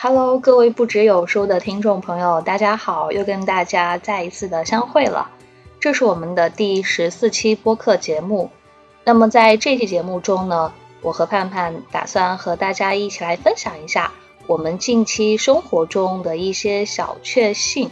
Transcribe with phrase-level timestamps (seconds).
[0.00, 5.28] Hello，各位不只有书的听众朋友，大家好，又跟大家再一次的相会了。
[5.80, 8.48] 这是我们的第十四期播客节目。
[9.02, 10.72] 那么在这期节目中呢，
[11.02, 14.12] 我和盼盼打算和大家一起来分享一下
[14.46, 17.90] 我们近期生活中的一些小确幸。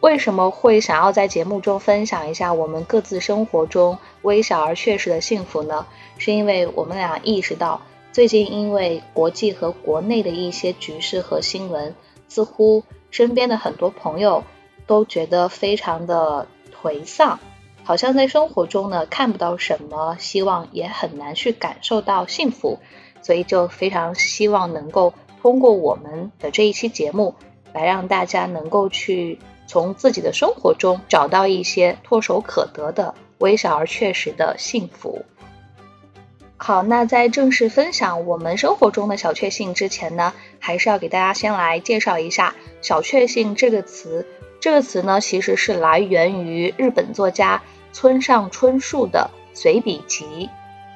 [0.00, 5.86] 为什么会想要在节目中分享一下我们各自生活中微小而确实的幸福呢？
[6.18, 7.80] 是因为我们俩意识到。
[8.14, 11.96] 最近因为国际和国内的一些局势和新闻，
[12.28, 14.44] 似乎身边的很多朋友
[14.86, 16.46] 都觉得非常的
[16.80, 17.40] 颓丧，
[17.82, 22.78] 好像在生活中呢看不到什么希望，也很难去感受到幸福，
[23.20, 27.34] 所以就非常希望能够通过我们的这一期节目，
[27.72, 35.24] 来让大家能够去从自己的生活中找到一些唾手可得的微小而确实的幸福。
[36.66, 44.26] 好，那在正式分享我们生活中的小确幸之前呢，还是要给大家先来介绍一下“小确幸”这个词。
[44.60, 50.48] 这个词呢，其实是来源于日本作家村上春树的随笔集，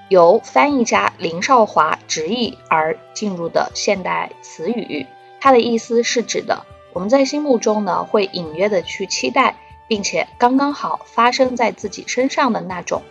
[0.08, 5.06] 由翻译家林少华直译而进入的现代词语。
[5.39, 13.02] 它的意思是指的我们在心目中呢，会隐约的去期待，并且刚刚好发生在自己身上的那种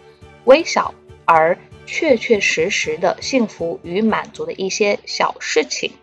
[0.46, 1.56] 微小而。
[1.88, 5.94] 确确实实的幸福与满足的一些小事情，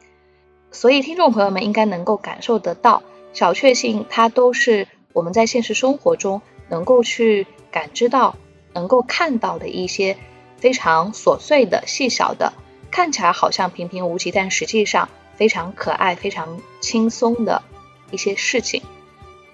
[0.73, 8.37] 所以听众朋友们应该能够感受得到，小确幸它都是我们在现实生活中能够去感知到、
[8.73, 10.17] 能够看到的一些
[10.57, 12.55] 非常琐碎的、细小的，
[12.91, 17.63] 看起来好像平平无奇，但实际上非常可爱、非常轻松的
[18.11, 18.83] 一些事情。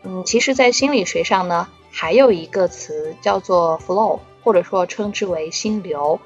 [0.05, 4.20] 嗯，其实，在心理学上呢，还有一个词叫做 flow。
[4.42, 6.20] 或者说称之为心流。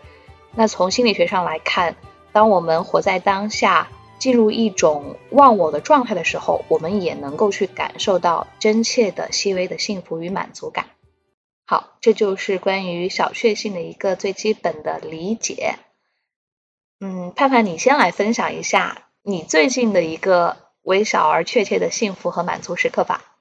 [0.54, 1.96] 那从心理学上来看，
[2.32, 3.88] 当我们活在当下，
[4.18, 10.86] 进入一种忘我的状态的时候，我们也能够去感受到真切的、细微的幸福与满足感。
[11.66, 15.76] 好，这就是关于小确幸的一个最基本的理解。
[17.00, 23.33] 嗯，盼盼，你先来分享一下你最近的一个微小而确切的幸福和满足时刻吧。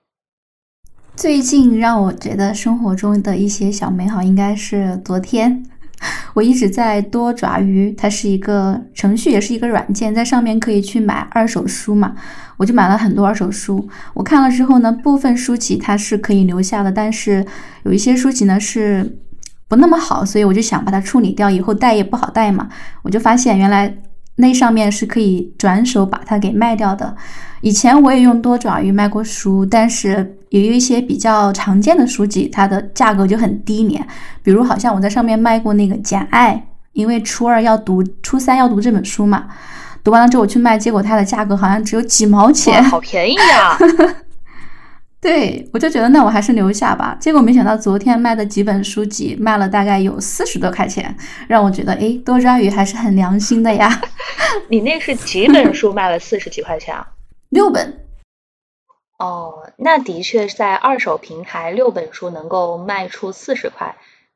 [1.15, 5.63] 最近让我觉得生活中的一些小美好，应该是昨天，
[6.33, 12.15] 我一直在多爪鱼，它是一个程序，也是一个软件，在上面可以去买二手书嘛，
[12.57, 13.87] 我就买了很多二手书。
[14.15, 17.45] 我看了之后呢，部分书籍它是可以留下的，但是
[17.83, 19.19] 有一些书籍呢是
[19.67, 22.67] 不那么好，所以我就想把它处理掉，以后带也不好带嘛。
[23.03, 23.95] 我就发现原来
[24.35, 27.15] 那上面是可以转手把它给卖掉的。
[27.61, 34.05] 以前我也用多爪鱼卖过书，但是也有一些比较常见的书籍，它的价格就很低廉。
[34.41, 36.55] 比如，好像我在上面卖过那个《简爱》，
[36.91, 39.45] 因为初二要读，初三要读这本书嘛。
[40.03, 43.77] 读完了之后我去卖，结果它的价格好像只有几毛钱，好便宜呀！
[45.23, 47.15] 对，我就觉得那我还是留下吧。
[47.17, 51.15] 结果没想到昨天卖的几本书籍卖了大概有四十多块钱，
[51.47, 54.01] 让我觉得哎，多抓鱼还是很良心的呀。
[54.67, 57.07] 你那是几本书卖了四十几块钱啊？
[57.47, 58.01] 六本，
[59.17, 63.95] 哦，那的确在二手平台六本书能够卖出四十块，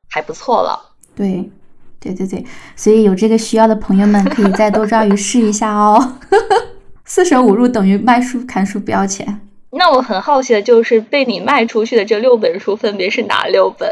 [0.10, 0.96] 还不错了。
[1.14, 1.52] 对，
[2.00, 2.46] 对对对，
[2.78, 6.20] 所以有这个需要的朋友们可以在多抓鱼试一下哦。
[7.04, 9.42] 四舍五入等于卖书砍书不要钱。
[9.72, 13.92] 那我很好奇的就是被你卖出去的这六本书分别是哪六本？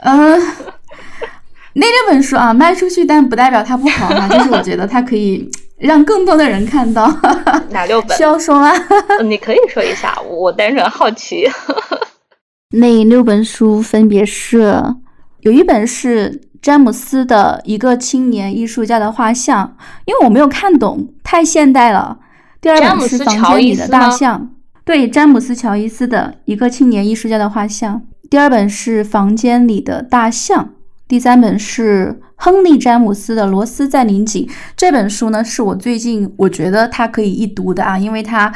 [0.00, 0.42] 嗯。
[1.74, 4.28] 那六本书啊，卖出去，但不代表它不好嘛。
[4.28, 7.10] 就是我觉得它可以让更多的人看到。
[7.70, 8.14] 哪六本？
[8.14, 8.70] 需要说吗？
[9.24, 11.48] 你可以说一下，我单纯好奇。
[12.76, 14.82] 那六本书分别是，
[15.40, 22.16] 有一本是詹姆斯的一个青年艺术家的画像，因为我没有看懂，太现代了。
[22.60, 24.48] 第二本是房间里的大象，
[24.84, 28.00] 对，詹姆斯乔伊斯的一个青年艺术家的画像。
[28.30, 30.70] 第二本是房间里的大象。
[31.08, 34.46] 第三本是亨利·詹姆斯的《罗斯在拧紧》
[34.76, 38.50] 这本书呢，是我最近我觉得它可以一读的啊，因为它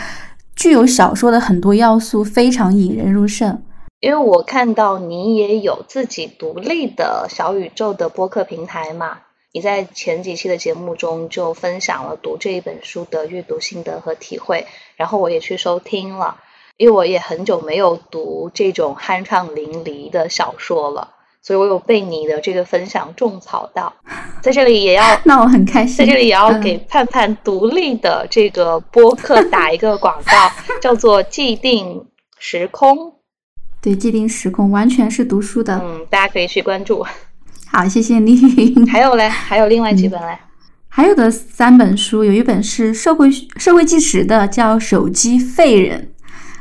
[0.55, 3.61] 具有小说的很多要素，非常引人入胜。
[4.07, 9.19] 因为我看到你也有自己独立的小宇宙的播客平台嘛，
[9.51, 16.37] 你在前几期的节目中就分享了读这一本书的阅读心得和体会，然后我也去收听了，
[16.77, 21.15] 因为我也很久没有读这种酣畅淋漓的小说了。
[21.43, 23.93] 所以我有被你的这个分享种草到，
[24.41, 32.07] 在这里也要， 那我很开心，在这里也要给盼盼独立的这个播客打一个广告， 叫做既定
[32.39, 33.16] 时空。
[33.87, 37.07] 对，既定时空完全是读书的，嗯，大家可以去关注。
[37.71, 38.37] 好，谢谢你。
[38.91, 40.37] 还有嘞，还有另外几本嘞。
[40.89, 46.11] 还有的三本书，有一本是社会社会纪实的，叫《手机废人》。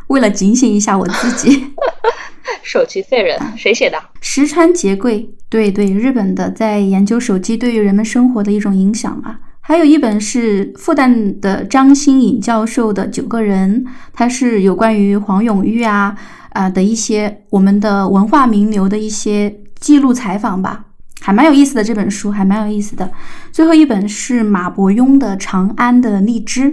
[0.05, 1.73] 为了警醒一下我自己，
[2.61, 3.99] 手机废人谁写的？
[4.21, 9.39] 石川节贵，对对，日本的，在研究手机对于人们生活的一种影响嘛。
[9.67, 13.83] 还有一本是复旦的张新颖教授的《九个人》，
[14.13, 16.15] 它是有关于黄永玉啊
[16.49, 20.85] 啊的一些我们的文化名流的一些记录采访吧，
[21.19, 21.83] 还蛮有意思的。
[21.83, 23.09] 这本书还蛮有意思的。
[23.51, 26.71] 最后一本是马伯庸的《长安的荔枝》。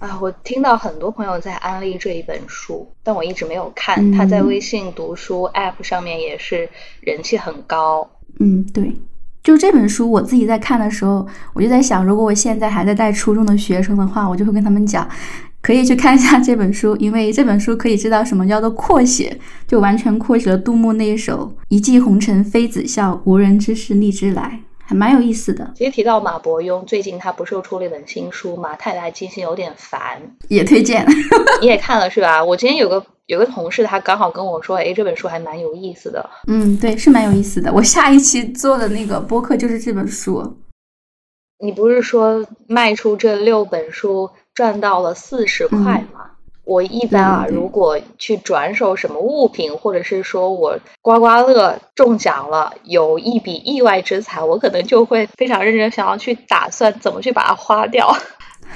[0.00, 4.12] 啊，我听到很多朋友在安利这一本书，但我一直没有看。
[4.12, 6.68] 它在微信读书 App 上面也是
[7.00, 8.06] 人气很高。
[8.38, 8.92] 嗯，对，
[9.44, 15.06] 就这本书，我自己在看的时候，我就在想，如果我现在还在带初中的学生的话，我就会跟他们讲，
[15.60, 19.38] 可以去看一下这本书，因为这本书可以知道什么叫做扩写，
[19.68, 24.60] 就完全扩写了杜牧那一首“一骑红尘妃子笑，无人知是荔枝来”。
[24.86, 25.72] 还蛮有意思的。
[25.74, 31.06] 其实提到马伯庸，最近他不是又出了一本新书嘛，《太太金星有点烦》，也推荐。
[31.60, 32.44] 你也看了是吧？
[32.44, 36.28] 我今天有个有个同事，他刚好跟我说，哎，这本书还蛮有意思的。
[36.46, 37.72] 嗯，对，是蛮有意思的。
[37.72, 40.58] 我下一期做的那个播客就是这本书。
[41.58, 45.78] 你不是说卖出这六本书赚到了四十块
[46.12, 46.32] 吗？
[46.64, 58.16] 我一般啊，如果去转手什么物品，或者是说我刮刮乐中奖了，有一笔意外之财，我可能就会非常认真想要去打算怎么去把它花掉。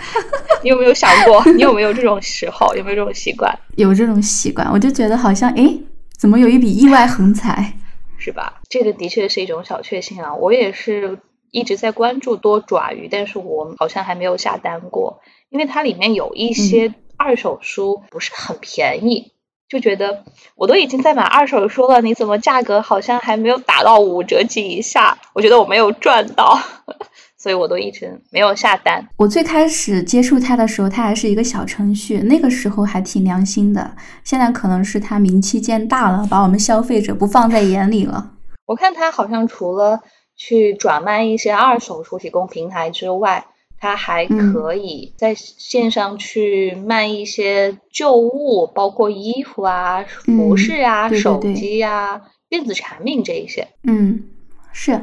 [0.62, 1.42] 你有没有想过？
[1.52, 2.74] 你有没有这种时候？
[2.76, 3.58] 有没有这种习惯？
[3.76, 5.78] 有这种习惯，我就觉得好像哎，
[6.18, 7.72] 怎么有一笔意外横财，
[8.18, 8.60] 是吧？
[8.68, 10.34] 这个的确是一种小确幸啊。
[10.34, 11.18] 我也是
[11.50, 16.92] 一直在关注多爪鱼，但是我好像还没有下单过，因为它里面有一些。
[17.18, 19.32] 二手书不是很便宜，
[19.68, 20.24] 就觉得
[20.54, 25.18] 我都已经在买二手书了，你怎么价格好像还没有打到五折及以下？
[25.34, 26.58] 我觉得我没有赚到，
[27.36, 29.08] 所以我都一直没有下单。
[29.16, 33.96] 我最开始接触它的时候，它还是一个小程序，那个时候还挺良心的。
[34.22, 38.30] 现在可能是它名气渐大了，把我们消费者不放在眼里了。
[38.66, 40.00] 我看它好像除了
[40.36, 43.46] 去转卖一些二手书提供平台之外。
[43.80, 53.68] 它还可以在线上去卖一些旧物，包括衣服啊、服饰啊、手机啊、电子产品这一些。
[53.84, 54.24] 嗯，
[54.72, 55.00] 是。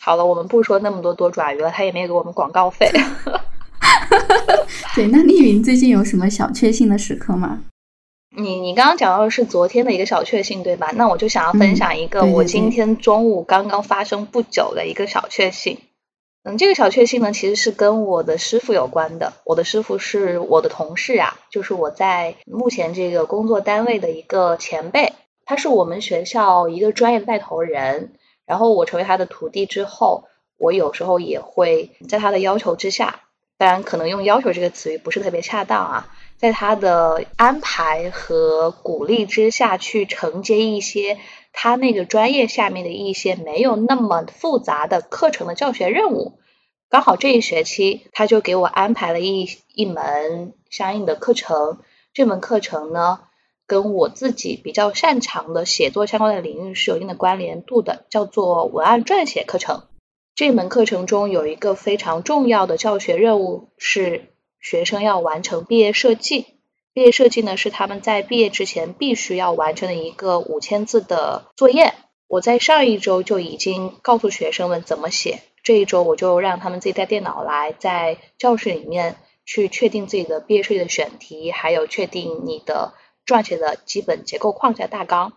[0.00, 2.90] 好了，我们不说那么多多爪鱼了，他也没给我们广告费。
[4.94, 7.64] 对，那丽云最近有什么小确幸的时刻吗？
[8.36, 10.92] 你你刚刚讲到的是昨天的一个小确幸，对吧？
[10.94, 15.78] 那我就想要分享一个我今天中午刚刚发生不久的一个小确幸。
[15.80, 15.85] 嗯，
[16.48, 19.32] 嗯这个小确幸呢，其实是跟我的师傅有关的。
[19.44, 25.12] 我的师傅是我的同事啊，就是我在目前这个工作单位的一个前辈，
[25.44, 28.12] 他是我们学校一个专业带头人。
[28.46, 33.22] 然后我成为他的徒弟之后，我有时候也会在他的要求之下，
[33.58, 41.18] 当然可能用要求这个词语不是特别恰当啊，在他的安排和鼓励之下去承接一些。
[41.58, 46.38] 他那个专业下面的一些没有那么复杂的课程的教学任务，
[46.90, 51.78] 刚好这一学期他就给我安排了一一门相应的课程。
[52.12, 53.20] 这门课程呢，
[53.66, 59.84] 跟我自己比较擅长的写作相关的领域是有一定的关联度的，叫做文案撰写课程。
[60.36, 66.44] 这门课程中有一个非常重要的教学任务是学生要完成毕业设计。
[66.92, 71.94] 毕业设计呢，是他们在毕业之前必须要完成的一个五千字的作业。
[72.28, 79.16] 我在上一周就已经告诉学生们怎么写，这一周我就让他们自己带电脑来，在教室里面
[79.46, 82.92] 去确定自己的毕业设计的选题，还有确定你的
[83.24, 85.32] 撰写的基本结构框架大纲。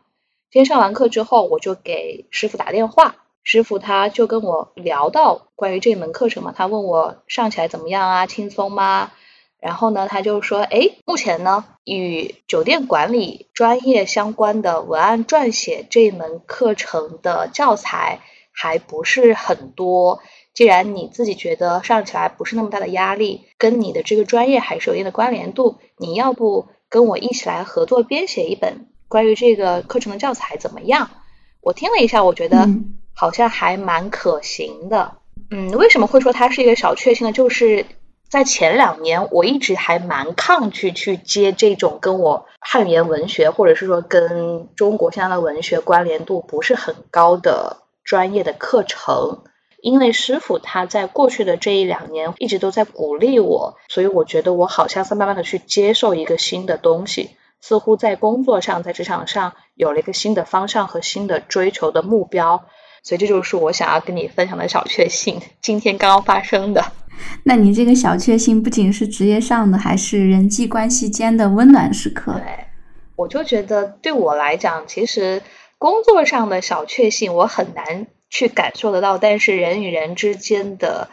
[0.52, 9.12] 今天上完课之后，我就给师傅打电话，师傅他就跟我聊到关于这门课程嘛，他问我上起来怎么样啊，轻松吗？
[9.60, 20.22] 然后呢，他就说，哎，目前呢，与酒店管理专业相关的文案撰写这一门课程的教材还不是很多。
[20.54, 31.12] 既然你自己觉得上起来不是那么大的压力，跟你的这个专业还是有一定的关联度，你要不跟我一起来合作编写一本关于这个课程的教材怎么样？
[31.62, 32.70] 我听了一下，我觉得
[33.20, 35.18] 好像还蛮可行的。
[35.52, 37.34] 嗯，为什么会说它是一个小确幸呢？
[37.34, 37.86] 就是。
[38.30, 49.46] 在前两年，我一直还蛮抗拒去接这种跟我汉语言文学，或者是说跟中国现在的文学关联度不是很高的专业的课程，
[49.82, 62.66] 因为师傅他在过去的这一两年一直都在鼓励我，所以我觉得我好像在慢慢的去接受一个新的东西，似乎在工作上，在职场上有了一个新的方向和新的追求的目标。
[63.04, 66.92] 所以这就是我想要跟你分享的小确幸，今天刚刚发生的。
[67.44, 72.34] 那你这个小确幸不仅是职业上的，还是人际关系间的温暖时刻。
[72.34, 72.66] 对，
[73.16, 75.42] 我就觉得对我来讲，其实
[75.78, 81.10] 工作上的小确幸我很难去感受得到，但是人与人之间的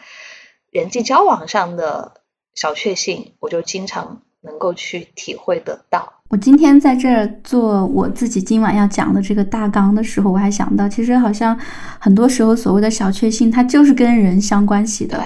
[0.71, 2.21] 人际交往上的
[2.55, 6.11] 小确幸，我就经常能够去体会得到。
[6.29, 11.57] 我今天在这儿做我自己今晚要讲的这个大纲的时候，我还想到，其实好像
[11.99, 15.23] 很多时候所谓的小确幸，它就是跟人相关系的。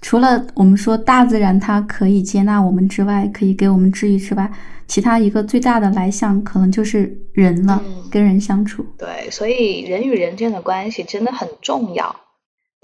[0.00, 4.48] 除了我们说大自然它可以接纳我们之外，可以给我们治愈之外，
[4.86, 8.84] 其他一个最大的来向可能就是人了，跟人相处。
[8.98, 12.14] 对，所以人与人之间的关系真的很重要。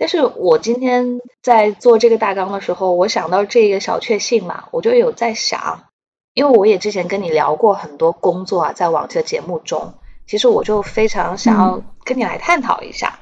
[0.01, 5.85] 但是我今天在做这个大纲的时候，我想到这个小确幸嘛，我就有在想。
[6.33, 9.93] 因为我也之前跟你聊过很多工作啊，在往期的节目中，
[10.27, 13.19] 其实我就非常想要跟你来探讨一下，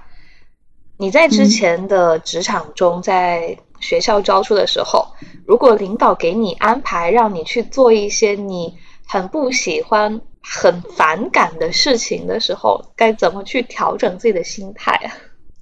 [0.99, 5.09] 你在之前的职场中，在学校教书的时候，
[5.47, 15.11] 如果领导给你安排让你去做一些你很不喜欢、很反感的事情的时候，该怎么去调整自己的心态啊？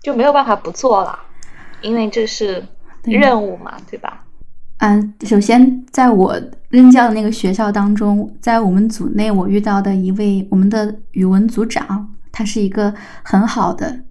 [0.07, 1.19] 就没有办法不做了，
[1.83, 2.63] 因为这是
[3.03, 4.23] 任务嘛，对吧？
[4.79, 12.95] 嗯，首先，在我任教的那个学校当中，在我们组内，我遇到的一位我们的语文组长，她是一个
[13.25, 14.05] 很好的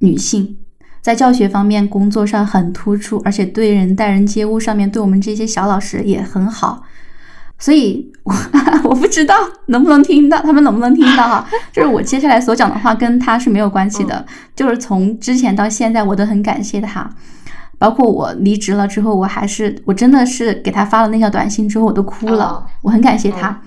[0.00, 0.58] 女性，
[1.00, 6.82] 在教学方面工作上很突出，而且对人待人接物上面对我们这些小老师也很好。
[7.58, 8.32] 所以，我
[8.88, 9.34] 我不知道
[9.66, 11.46] 能不能听到，他们能不能听到哈？
[11.72, 14.24] 就是我接下来所讲的话跟他是没有关系的，
[14.54, 17.10] 就是从之前到现在，我都很感谢他。
[17.80, 22.64] 包括我离职了之后，我还是我真的是给他发了那条短信之后，我都哭了。
[22.82, 23.60] 我很感谢他，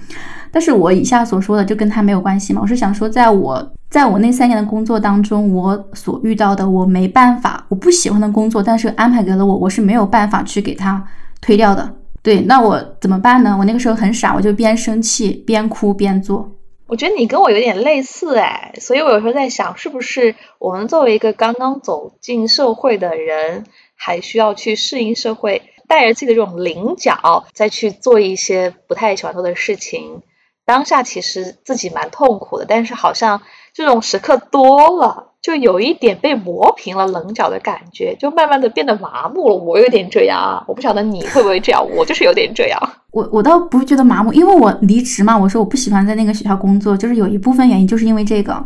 [0.52, 2.60] 但是我以下所说的就跟他没有关系嘛。
[2.62, 11.02] 我是想说，在我在我那三年的工作当中，我所遇到的我没办法，我不喜欢的工作，但是安排给了我，我是没有办法去给他
[11.40, 11.96] 推掉的。
[12.24, 13.56] 对，那我怎么办呢？
[13.60, 16.52] 我那个时候很傻，我就边生气边哭边做。
[16.88, 23.66] 我觉得你跟我有点类似哎，所以我有时候在想，是不是我们作为一个刚刚走进社会的人。
[24.04, 30.24] 还需要去适应社会，带着自己的这种棱角，再去做一些不太喜欢做的事情。
[30.66, 33.44] 当下其实自己蛮痛苦的，但是好像
[33.76, 39.56] 这种时刻多了，就有一点被磨平了棱角的感觉，就慢慢的变得麻木了。
[39.56, 42.80] 我有点这样啊，我不晓得你会不会这样，我就是有点这样。
[43.12, 48.64] 我我倒不觉得麻木，因为我离职嘛，我说我不喜欢在那个学校工作，就是有一部分原因就是因为这个。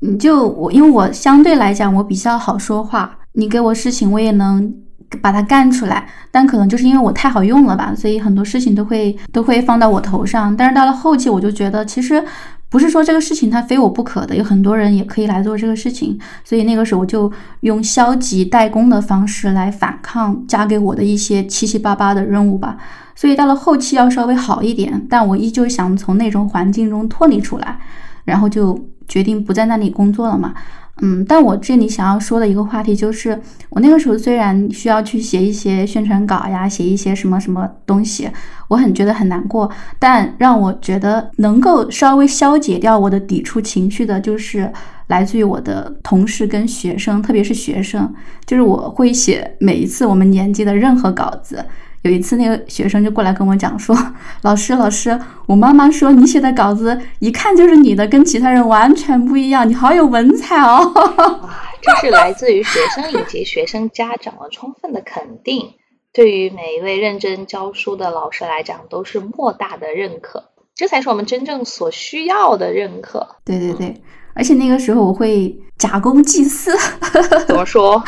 [0.00, 3.18] 你就我，因为我相对来讲我比较好说话。
[3.32, 4.72] 你给我事情，我也能
[5.20, 10.56] 把它干出来，但可能就是因为我太好用了吧，所以很多事情都会都会放到我头上。
[10.56, 12.24] 但是到了后期，我就觉得其实
[12.70, 16.18] 不是说这个事情它非我不可的，有很多人也可以来做这个事情。
[16.44, 22.76] 所以那个时候我就用消极怠工的方式来反抗加给我的一些七七八八的任务吧。
[23.14, 27.78] 所以到了后期要稍微好一点，但我依旧想从那种环境中脱离出来，
[28.24, 30.52] 然后就决定不在那里工作了嘛。
[31.00, 33.40] 嗯，但我这里想要说的一个话题就是，
[33.70, 38.28] 我那个时候虽然需要去写一些宣传稿呀，写一些什么什么东西，
[38.68, 39.70] 我很觉得很难过。
[39.98, 44.72] 但让我觉得能够稍微消解掉我的抵触情绪的，就是
[45.06, 48.12] 来自于我的同事跟学生，特别是学生，
[48.44, 51.64] 就是我会写每一次我们年级的任何稿子。
[52.02, 53.96] 有一次，那个学生就过来跟我讲说
[54.42, 61.50] ：“老师，老师，我妈妈说你写的稿子一看就是你的，跟其他人完全不一样，你好有文采哦！” 哇，
[61.82, 65.74] 这是来自于学生以及学生家长的充分的肯定，
[66.12, 70.44] 对于每一位认真教书的老师来讲，都是莫大的认可。
[70.74, 73.36] 这才是我们真正所需要的认可。
[73.44, 74.00] 对对对。
[74.38, 76.70] 而且那个时候我会假公济私，
[77.46, 78.02] 怎么说？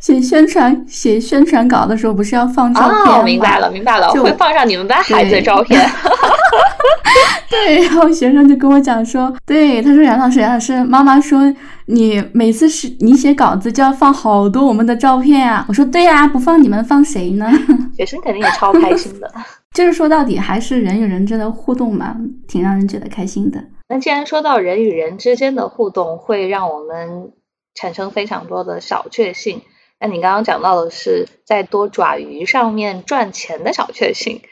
[0.00, 3.22] 写宣传写宣传稿的时候不是要放照片吗？
[3.22, 5.80] 明白了，明白了，就会放上你们班孩子的照片。
[7.50, 11.52] 对，然后学生就跟我讲说，对，他说杨老师，杨老师，妈妈说
[11.86, 15.64] 你每次是你写稿子就要放好多我们的照片啊。
[15.68, 17.50] 我说对呀，不放你们放谁呢？
[17.96, 19.32] 学生肯定也超开心的。
[19.72, 22.16] 就是说到底还是人与人之间的互动嘛，
[22.46, 23.62] 挺让人觉得开心的。
[23.88, 27.32] 那既然说到人与人之间的互动会让我们
[27.74, 29.62] 产生非常多的小确幸，
[29.98, 34.42] 那你刚刚讲到的是在多爪鱼上面赚钱的小确幸，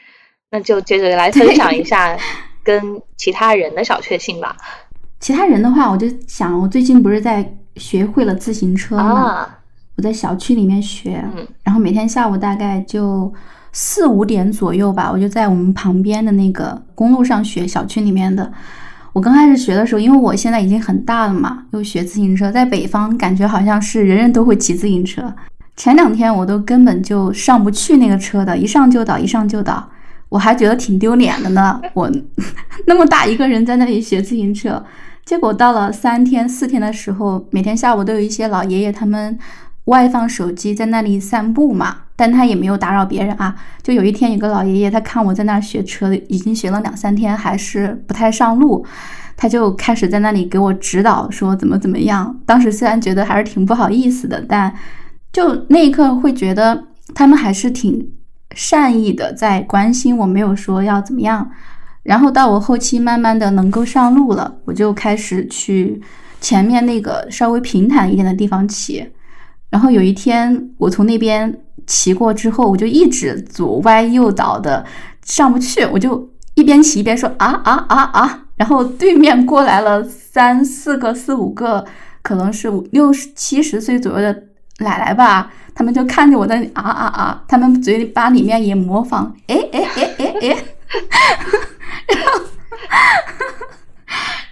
[0.49, 2.17] 那就接着来分享一下
[2.63, 4.57] 跟其他人的小确幸吧。
[5.19, 9.47] 其他人的话，我就想，我最近不是在学会了自行车吗？
[9.97, 11.23] 我在小区里面学，
[11.63, 13.31] 然后每天下午大概就
[13.71, 18.51] 四五点左右吧，我就在我们旁边的那个公路上学，小区里面的。
[19.17, 25.33] 我刚开始学的时候，因为我现在已经很大了嘛，又学自行车，在北方感觉好像是人人都会骑自行车。
[25.75, 29.89] 前两天我都根本就上不去那个车的，一上就倒，一上就倒，
[30.29, 31.81] 我还觉得挺丢脸的呢。
[31.95, 32.11] 我
[32.85, 34.85] 那么大一个人在那里学自行车，
[35.25, 39.35] 结果到了三天四天的时候，每天下午都有一些老爷爷他们
[39.87, 41.97] 外放手机在那里散步嘛。
[42.19, 43.55] 但他也没有打扰别人啊。
[43.83, 48.83] 就有一天，有个老爷爷，他看我在那儿学车，已经学了两三天，还是不太上路，
[49.35, 52.35] 他就开始在那里给我指导，说怎么怎么样。
[52.43, 54.73] 当时虽然觉得还是挺不好意思的，但
[55.31, 58.09] 就那一刻会觉得他们还是挺
[58.55, 61.47] 善意的，在关心我，没有说要怎么样。
[62.01, 66.01] 然后到我后期慢慢的能够上路了，我就开始去
[66.41, 69.07] 前面那个稍微平坦一点的地方骑。
[69.69, 71.61] 然后有一天，我从那边。
[71.85, 74.85] 骑过之后，我就一直左歪右倒的
[75.23, 78.43] 上不去，我就一边骑一边说啊啊啊啊！
[78.57, 81.85] 然后对面过来了三四个、四五个，
[82.21, 84.43] 可能是五六十七十岁左右的
[84.79, 90.57] 奶奶吧，他们就看着我在啊啊啊，他们嘴里巴里面也模仿，哎哎哎哎哎，
[92.09, 92.41] 然后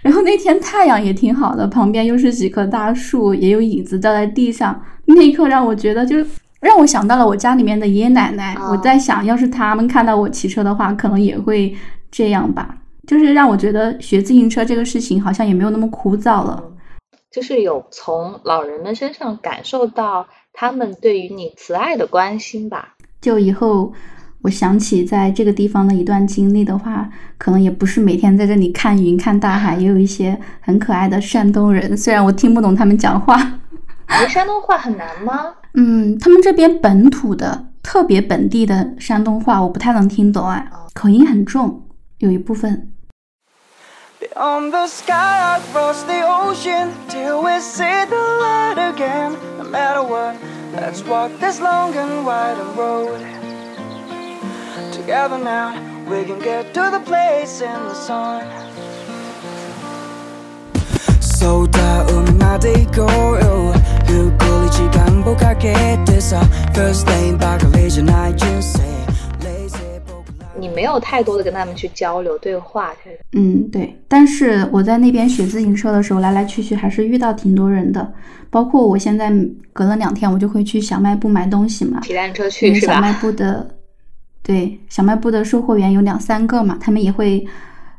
[0.00, 4.82] 然后那天太阳也挺好的，旁边又是几棵大树，也有影子掉在地上，
[5.16, 6.16] 那一刻让我觉得就。
[6.58, 11.72] 让我想到了我家里面的爷爷奶奶，我在想，要是他们看到我骑车的话，可能也会
[12.10, 12.78] 这样吧。
[13.06, 16.72] 就是让我觉得学自行车这个事情好像也没有那么枯燥了。
[17.30, 22.94] 就是有从老人们身上感受到他们对于你慈爱的关心吧。
[23.20, 23.92] 就以后
[24.42, 31.94] 我想起在这个地方的一段经历的话，可能也不是每天在这里看云看大海，也有一些很可爱的山东人。
[31.96, 33.60] 虽然我听不懂他们讲话。
[34.08, 35.54] 学山东话很难吗？
[35.74, 41.82] 嗯，他们这边本土的特别本地的山东话我不太能听懂哎，口音很重，
[42.18, 42.92] 有一部分。
[70.56, 72.92] 你没有太多的跟他们去交流对话，
[73.32, 73.92] 嗯，对。
[74.06, 78.12] 但是我在那边学自行车的时候，来来去去还是遇到挺多人的。
[78.50, 79.32] 包括我现在
[79.72, 81.98] 隔了两天，我就会去小卖部买东西嘛。
[82.02, 82.94] 骑单车去是吧？
[82.94, 83.68] 小卖部的，
[84.44, 87.44] 对，小卖部的售货员有两三个嘛，他们也会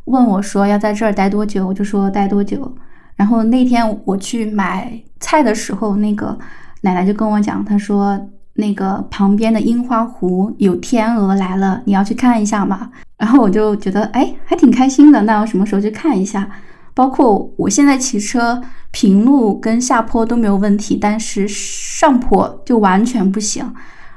[0.06, 2.74] 问我说要在这儿待多久，我就说待多久。
[3.18, 6.40] 然后那天我去买菜的时候，那个。
[6.82, 8.20] 奶奶就跟我讲，她说
[8.54, 12.90] 那个旁边的樱花湖有天鹅来了，你要去看一下嘛。
[13.18, 15.22] 然后我就觉得，哎，还挺开心的。
[15.24, 16.48] 那我什么时候去看一下？
[16.94, 18.62] 包括我现在骑车，
[18.92, 23.72] 平路跟下坡都没有问题，但是上坡就完全不行。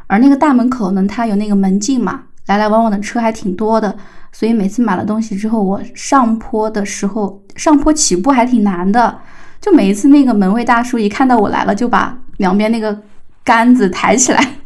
[0.06, 3.94] 而那个大门口呢，它有那个门禁嘛，来来往往的车还挺多的，
[4.32, 9.18] 所以每次买了东西之后，我上坡的时候，上坡起步还挺难的。
[9.60, 12.98] 就每一次那个门卫大叔一看到我来了，就把两边那个
[13.44, 14.56] 杆子抬起来，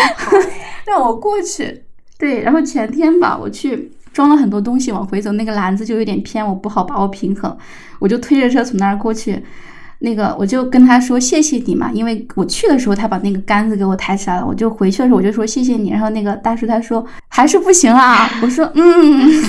[0.86, 1.82] 让我过去。
[2.18, 7.58] 对，然后前天吧，我去装了很多东西往回走，那个篮子就有点偏，我不好把握平衡，
[7.98, 9.42] 我就推着车从那儿过去。
[10.00, 15.90] 那个我就跟他说谢谢你嘛，因为我去的时候他把那个杆子给我抬起来了，我就回去的时候我就说谢谢你。
[15.90, 19.42] 然后那个大叔他说还是不行啊，我说嗯，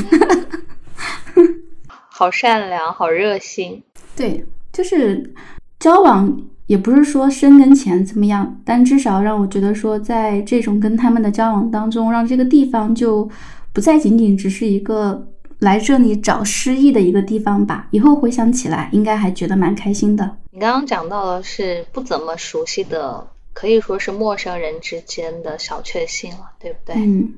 [2.07, 3.83] 好善良，好热心，
[4.15, 4.45] 对。
[4.71, 5.33] 就是
[5.79, 13.29] 交往也不是说深跟浅怎么样，但至少让我觉得说，在这种跟他们的交往当中，让这个地方就
[13.71, 15.27] 不再仅仅只是一个
[15.59, 17.87] 来这里找失意的一个地方吧。
[17.91, 20.37] 以后回想起来，应该还觉得蛮开心的。
[20.51, 26.95] 你刚刚讲到的是不怎么熟悉的，可以说是陌生人之间的小确幸了，对不对？
[26.95, 27.33] 嗯，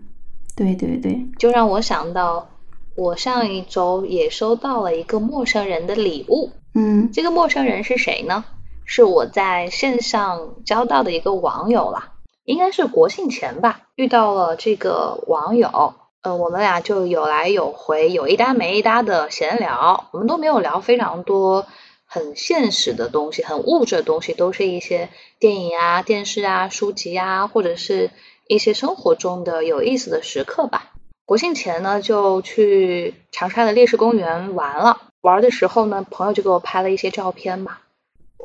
[0.55, 2.47] 对对对，就让我想到，
[2.95, 6.51] 我上一周也收到了一个陌生人的礼物。
[6.75, 8.45] 嗯，这个陌生人是谁呢？
[8.87, 12.13] 是我在线上交到的一个网友啦，
[12.45, 21.67] 应该是国庆前吧，遇到了这个网友，呃，我们俩就有来有回，有一搭没一搭的闲聊，我们都没有聊非常多
[22.05, 28.09] 很现实的东西，很物质的东西，都是一些电影啊、电视啊、书籍啊，或者是
[28.47, 30.93] 一些生活中的有意思的时刻吧。
[31.25, 35.01] 国庆前呢，就去长沙的烈士公园玩了。
[35.19, 37.79] 玩的时候呢，朋友就给我拍了一些照片嘛。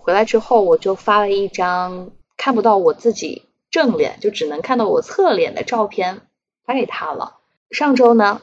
[0.03, 6.23] 回来之后，我就发了一张看不到我自己正脸，就只能看到我侧脸的照片
[6.67, 7.37] 发给他了。
[7.71, 8.43] 上周呢，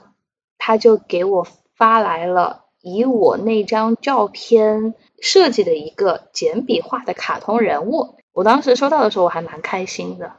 [0.58, 1.46] 他就给我
[1.76, 8.16] 发来了以我那张照片设计的一个简笔画的卡通人物。
[8.32, 10.32] 我当时收到的时候我还蛮开心的，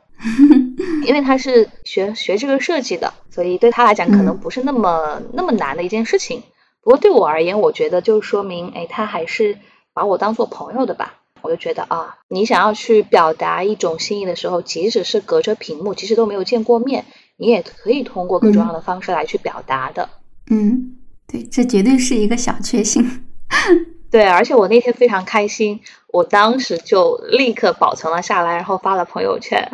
[1.07, 6.43] 因为他是学学这个设计的，所以对他来讲可能不是那么那么难的一件事情。
[6.83, 9.59] 不过对我而言，我觉得就说明，哎，他还是
[10.01, 11.17] 把我当做朋友的吧。
[11.43, 17.05] 我就觉得啊，你想要去表达一种心意的时候，即使是隔着屏幕，其实都没有见过面，
[17.37, 20.09] 你也可以通过各种各样的方式来去表达的。
[20.51, 23.25] 嗯，对，这绝对是一个小确幸。
[24.11, 29.71] 对，而且我那天非常开心，我当时就立刻保存了下来，然后发了朋友圈。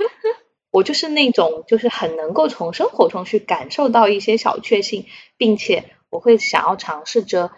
[0.72, 5.06] 我就是那种，就是很能够从生活中去感受到一些小确幸，
[5.38, 7.50] 并且我会想要尝试着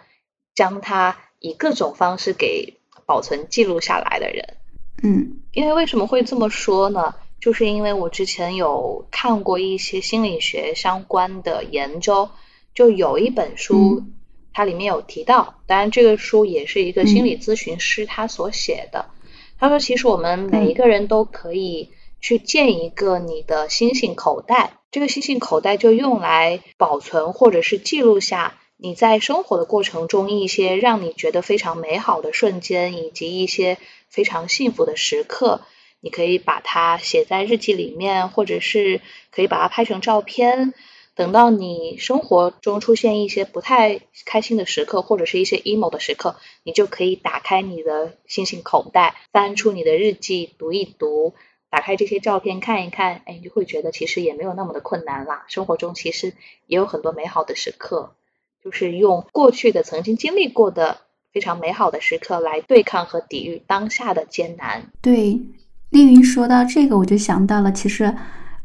[0.53, 4.57] 将它以各种方式给保存记录下来的人。
[5.03, 7.15] 嗯，因为为什么会这么说呢？
[7.39, 12.29] 就是因为我之前有看过一些心理学相关的研究，
[12.73, 14.03] 就有一本书。
[14.53, 19.05] 它里面有提到，当然这个书也是一个心理咨询师他所写的。
[19.59, 35.61] 他说，其实我们每一个人都可以去建一个你的星星口袋，这个星星口袋就用来保存或者是记录下你在生活的过程中一些让你觉得非常美好的瞬间，以及一些非常幸福的时刻。
[35.99, 40.75] 你可以把它写在日记里面，或者是可以把它拍成照片。
[41.15, 51.33] 等到你生活中出现一些不太开心的时刻，或者是一些 emo 的时刻，你就可以打开你的星星口袋，翻出你的日记读一读，
[51.71, 55.45] 打开这些照片看一看，哎，你就会觉得其实也没有那么的困难啦。
[55.47, 56.35] 生活中其实
[56.67, 58.15] 也有很多美好的时刻，
[58.67, 60.97] 就是用过去的曾经经历过的
[61.31, 64.83] 非常美好的时刻来对抗和抵御当下的艰难。
[65.01, 65.39] 对，
[65.91, 68.13] 丽云说到这个，我就想到了，其实。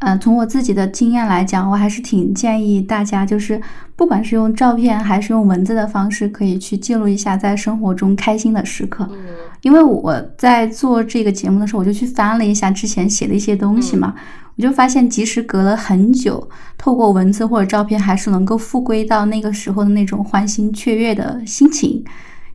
[0.04, 3.62] 嗯，从我自己的经验来讲，我还是挺建议大家，就是
[3.94, 9.08] 不管是用照片还是用文字的方式，可以去记录一下在生活中开心的时刻。
[9.12, 9.16] 嗯，
[9.60, 14.12] 因为我在做这个节目的时候，我就去翻了一下之前写的一些东西嘛，
[14.56, 22.04] 我就发现，即使隔了很久，透过文字或者照片，还是能够复归到那个时候的那种欢欣雀跃的心情，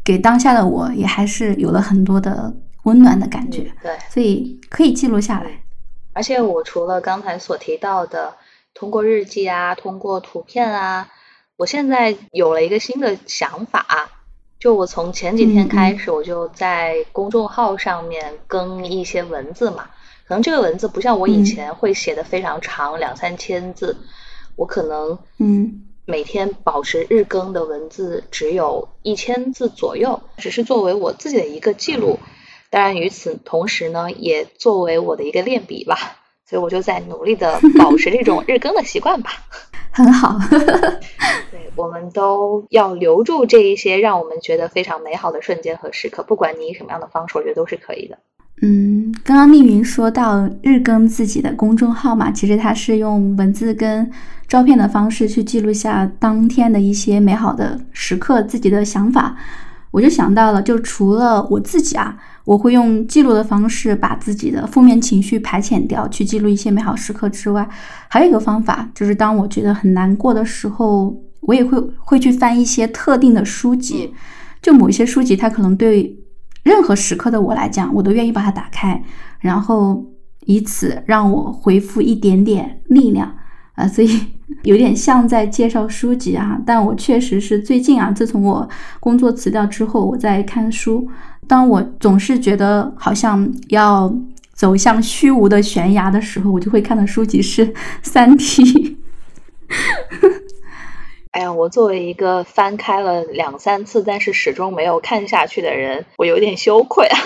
[0.04, 3.72] 给当下的我也还是有了很多的温暖的感觉。
[3.82, 5.64] 对，所以可以记录下来。
[6.14, 8.36] 而且我除了刚才所提到的
[8.74, 11.08] 通过日记啊，通过图片啊，
[11.58, 13.86] 我现在有了一个新的想法，
[14.60, 19.86] 就我从前几天开始，我就在公众号上面更一些文字嘛。
[20.28, 23.96] 可能这个文字不像我以前会写的非常长，两三千字，
[24.56, 32.20] 我可能嗯每天保持日更的文字只有一千字左右，只是作为我自己的一个记录。
[32.70, 39.32] 当然，与此同时呢，也作为我的一个练笔吧，所以我就在努力的 保持这种日更的习惯吧。
[39.92, 40.38] 很好，
[41.50, 48.20] 对，我们都要留住这一些让我们觉得非常美好的瞬间和时刻，不管你以什么样的方式，我觉得都是可以的。
[48.62, 48.87] 嗯，
[49.28, 54.10] 刚刚丽云说到日更自己的公众号嘛，其实它是用文字跟
[54.48, 59.36] 照片的方式去记录下当天的一些美好的时刻，自己的想法。
[59.92, 67.68] 我就想到了，就除了我自己啊，我会用记录的方式把自己的负面情绪排遣掉，去记录一些美好时刻之外，
[68.08, 74.14] 还有一个方法，就是当我觉得很难过的时候，我也会会去翻一些特定的书籍，
[74.62, 76.18] 就某一些书籍，它可能对
[76.68, 79.02] 任何时刻的我来讲，我都愿意把它打开，
[79.40, 80.06] 然后
[80.46, 83.34] 以此让我恢复一点点力量。
[83.76, 84.20] 啊，所以
[84.64, 88.68] 有点像在介绍书籍啊，但我确实是最近啊，自从我
[89.00, 91.08] 工作辞掉之后，我在看书。
[91.48, 94.12] 当我总是觉得好像要
[94.54, 97.68] 走向虚无的悬崖的时候，我就会看的书籍是
[98.02, 98.64] 《三体》。
[101.32, 107.18] 哎呀，我作为一个翻开了两三次，但是始终没有看下去的人，我有点羞愧啊。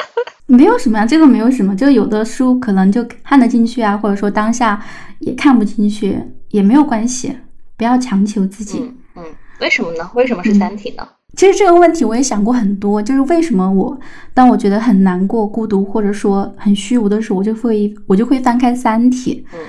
[0.46, 4.80] 没有什么呀，这个没有什么，就有的书可能就看得进去啊，或者说当下
[5.20, 6.18] 也看不进去，
[6.50, 7.34] 也没有关系，
[7.78, 8.92] 不要强求自己。
[9.16, 9.24] 嗯，
[9.60, 10.10] 为什么呢？
[10.14, 11.08] 为什么是《三体》呢？
[11.36, 13.98] 其实这个问题我也想过很多，就是为什么我
[14.34, 19.44] 当我觉得很难过、孤独或者说很虚无的时候，我就会我就会翻开《三体》。
[19.56, 19.60] 嗯，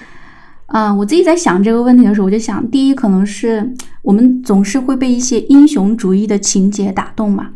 [0.68, 7.50] 啊，我自己在想这个问题的时候，我就想，第一可能是我们总是会被一些英雄主义的情节打动嘛。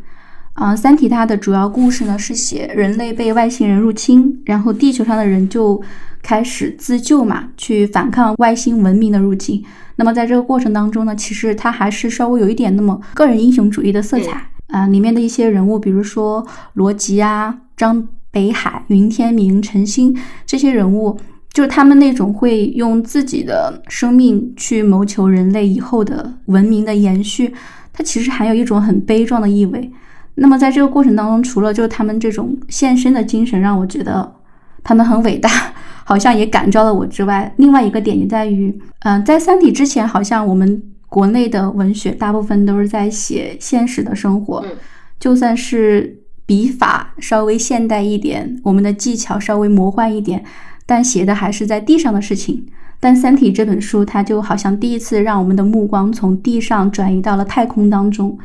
[0.54, 5.82] 啊，《三体》它的主要故事呢是写人类被外星人入侵，然后地球上的人就
[6.22, 9.64] 开始自救嘛，去反抗外星文明的入侵。
[9.96, 14.86] 那么在这个过程当中呢，其实它还是稍微有一点那么个人英雄主义的色彩啊。
[14.88, 20.14] 里面的一些人物，比如说罗辑啊、张北海、云天明、陈星
[20.46, 21.18] 这些人物，
[21.52, 27.54] 就是他们那种会用自己的生命去谋求人类以后的文明的延续。
[27.92, 29.92] 它其实含有一种很悲壮的意味。
[30.36, 34.36] 那么在这个过程当中，除了就是他们这种献身的精神让我觉得
[34.84, 35.50] 他们很伟大，
[36.06, 44.64] 好像也感召了我之外，另外一个点也在于，嗯，在《三体》之前，好像我们国内的文学大部分都是在写现实的生活，
[45.20, 50.42] 就算是笔法稍微现代一点，我们的技巧稍微魔幻一点，
[50.90, 52.66] 但写的还是在地上的事情。
[53.00, 58.36] 但《三体》这本书，它就好像第一次让我们的目光从地上转移到了太空当中。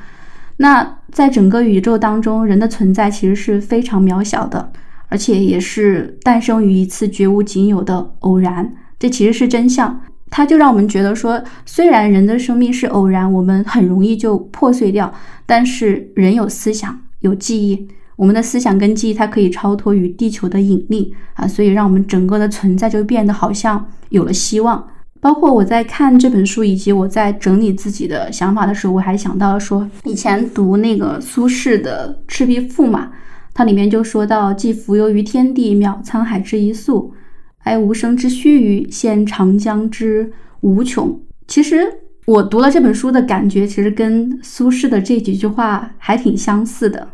[0.58, 4.70] 那在整个宇宙当中，人的存在其实是非常渺小的，
[5.08, 8.74] 而且也是诞生于一次绝无仅有的偶然。
[8.98, 15.10] 这其实是真相，它就让我们觉得说，虽然人的生命是偶然，我们很容易就破碎掉，
[15.46, 24.88] 但是人有思想，有记忆，我们的思想跟记忆，它可以超脱于地球的引力啊，所以让我们整个的存在就变得好像有了希望。
[25.20, 33.10] 包括我在看这本书，以及我在整理自己的想法的时候，我还想到了说，以前读那个苏轼的《赤壁赋》嘛，
[33.54, 37.14] 它里面就说到：“既浮游于天地，渺沧海之一粟，
[37.60, 41.86] 哀吾生之须臾，羡长江之无穷。”其实
[42.26, 47.08] 我读了这本书的感觉，其实跟苏轼的这几句话还挺相似的。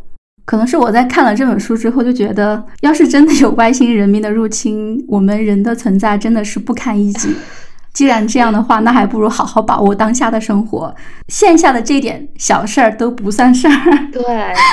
[0.51, 7.33] 可能是我在看了这本书之后，就觉得，要是真的有外星人民的入侵，我们人的存在真的是不堪一击。
[7.95, 10.93] 既然这样的话，那还不如好好把握当下的生活，
[11.29, 13.75] 线下的这点小事儿都不算事儿。
[14.11, 14.25] 对，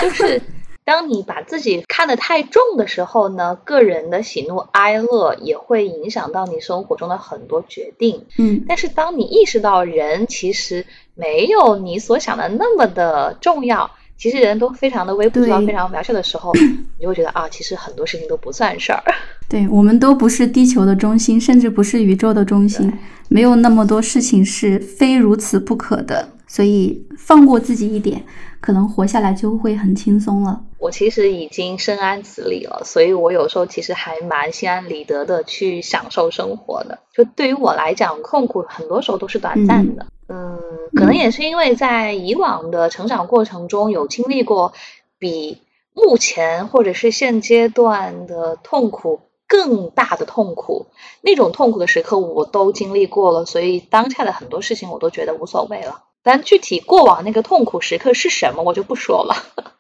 [0.02, 0.42] 就是
[0.84, 8.26] 当你把自己看得太重的时候呢，个人的喜怒哀乐也会影响到你生活中的很多决定。
[8.40, 13.92] 嗯，但是当你意识到人其实没有你所想的那么的重要。
[14.18, 16.52] 其实人都非常的微不足道、非常渺小的时候，
[16.98, 19.04] 你就会觉得啊，其实很多事情都不算事儿。
[19.48, 22.92] 对我们都不是地球的中心，甚至不是宇宙的中心，
[23.30, 26.30] 没有那么多事情是非如此不可的。
[26.50, 28.24] 所以放过自己一点，
[28.62, 30.62] 可能活下来就会很轻松了。
[30.80, 37.00] 我其实已经深谙此理了，所以我有时候其实还蛮心安理得的去享受生活的。
[37.14, 40.04] 就对于我来讲，痛苦很多时候都是短暂的。
[40.04, 44.74] 嗯，可能也是因为在以往的成长过程中有经历过
[45.18, 45.62] 比
[45.94, 50.88] 目前或者是现阶段的痛苦更大的痛苦，
[51.22, 56.04] 那种痛苦的时刻我都经历过了，所以当下的很多事情我都觉得无所谓了。
[56.22, 59.77] 但具体过往那个痛苦时刻是什么，我就不说了。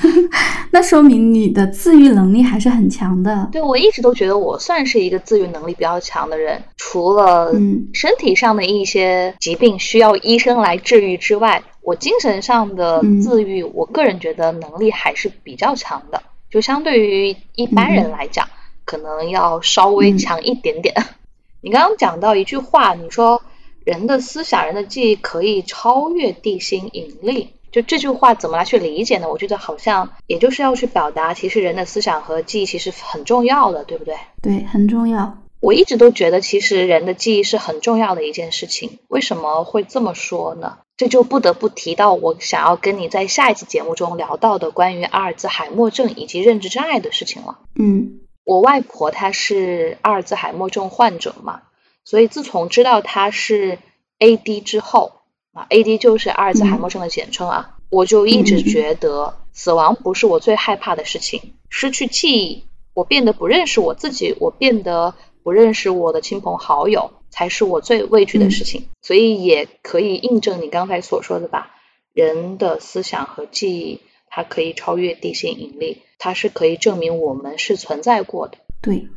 [0.70, 3.48] 那说明你的自愈能力还是很强的。
[3.52, 7.52] 对，我一直都觉得我算是一个自愈能力比较强的人，除了
[7.92, 18.48] 身体上的一些疾病需要医生来治愈之外，我精神上的自愈，我个人觉得能力还是比较强的，就相对于一般人来讲，
[18.84, 20.94] 可能要稍微强一点点。
[21.62, 23.42] 你刚刚讲到一句话，你说。
[23.86, 29.28] 人的思想、人的记忆可以超越地心引力，就这句话怎么来去理解呢？
[29.28, 34.16] 我觉得好像也就是要去表达，其实人的思想和记忆其实很重要的，对不对？
[34.40, 35.36] 对，很重要。
[35.60, 38.98] 我一直都觉得，其实人的记忆是很重要的一件事情。
[39.08, 40.78] 为什么会这么说呢？
[40.96, 47.58] 这就不得不提到我想要跟你在下一期节目中聊到的关于阿尔兹海默症以及认知障碍的事情了。
[47.78, 51.60] 嗯，我外婆她是阿尔兹海默症患者嘛。
[52.06, 53.78] 所以自从知道她是
[54.18, 55.15] AD 之后
[55.56, 68.90] 啊，AD 就是阿尔兹海默症的简称啊，我就一直觉得死亡不是我最害怕的事情，失去记忆，我变得不认识我自己，我变得不认识我的亲朋好友，才是我最畏惧的事情。
[69.00, 71.70] 所以也可以印证你刚才所说的吧，
[72.12, 78.58] 人的思想和记忆，它可以超越地心引力，它是可以证明我们是存在过的。
[78.82, 79.08] 对，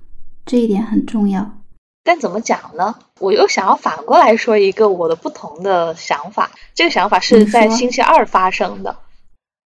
[0.46, 1.59] 这一点很重要。
[2.10, 2.96] 但怎么讲呢？
[3.20, 6.50] 我又想要反过来说一个我的不同的想法。
[6.74, 8.96] 这个想法是在星期二发生的，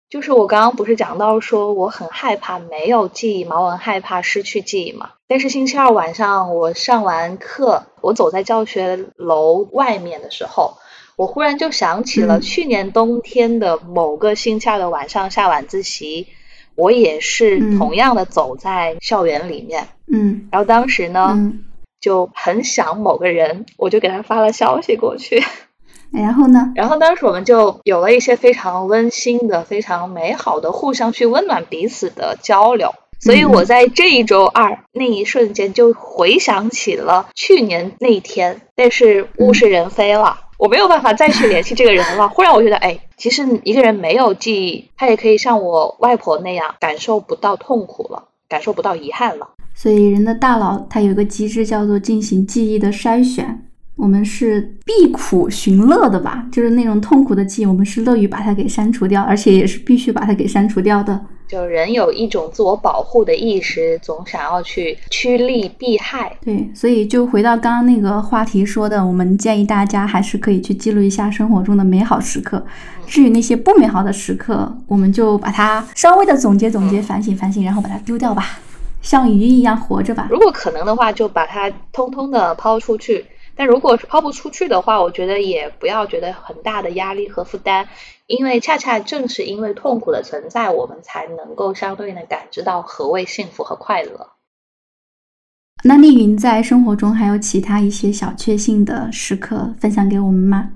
[0.09, 5.11] 就是我刚刚不是讲到说我很害怕没有记忆嘛，我很害怕失去记忆嘛。
[5.29, 10.79] 但是星期二晚上我上完课，我走在教学楼外面的时候，
[11.17, 16.29] 我忽然就想起了去年冬天的某个星期二的晚上下晚自习，
[16.75, 21.53] 我也是同样的走在校园里面，嗯，然后当时呢。
[22.01, 25.43] 就很想某个人，我就给他发了消息过去。
[26.11, 26.73] 然后呢？
[26.75, 32.93] 然后当时我们就有了一些非常温馨的、非常美好的互相去温暖彼此的交流。
[33.21, 42.29] 所以我在这一周二那一瞬间就回想起了去年那一天，但是物是人非了，我没有办法再去联系这个人了。
[42.33, 49.49] 忽然我觉得，哎，其实一个人没有记忆，他也可以像我外婆那样感受不到痛苦了，感受不到遗憾了。
[49.75, 53.67] 所以，人的大脑它有一个机制叫做进行记忆的筛选。
[53.97, 56.47] 我们是避苦寻乐的吧？
[56.51, 61.19] 就是那种痛苦的记忆，我们是乐于把它给删除掉，而且也是必须把它给删除掉的。
[61.51, 66.37] 就人有一种自我保护的意识，总想要去趋利避害。
[66.45, 72.65] 对，所以就回到刚刚那个话题说的，我们建议大家还是可以去记录一下生活中的美好时刻。
[73.09, 78.61] 至于那些不美好的时刻，我们就把它稍微的总结总结、反省反省，然后把它丢掉吧，
[79.03, 80.29] 像鱼一样活着吧。
[80.31, 83.27] 如果可能的话，就把它通通的抛出去。
[83.61, 87.87] 但如果是抛不出去的话，我觉得也不要觉得很大的压力和负担。
[88.27, 94.29] 因为恰恰正是因为痛苦的存在，我们才能够相对应的感知到何谓幸福和快乐。
[95.85, 100.71] 那丽云在生活中还有其他一些小确幸的时刻分享给我们吗？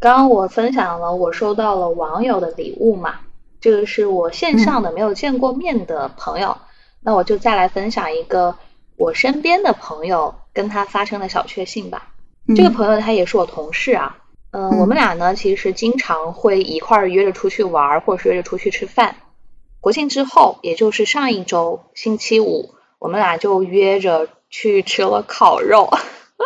[0.00, 3.20] 刚刚我分享了我收到了网友的礼物嘛，
[3.60, 6.58] 这个是我线上的没有见过面的朋友，
[7.00, 8.56] 那我就再来分享一个
[8.98, 12.08] 我身边的朋友跟他发生的小确幸吧。
[12.56, 14.18] 这个朋友他也是我同事啊。
[14.50, 19.16] 嗯，我们俩呢，其实经常会一块儿约着出去玩，或者是约着出去吃饭。
[19.80, 25.90] 国庆之后，也就是上一周星期五，我们俩就约着去吃了烤肉。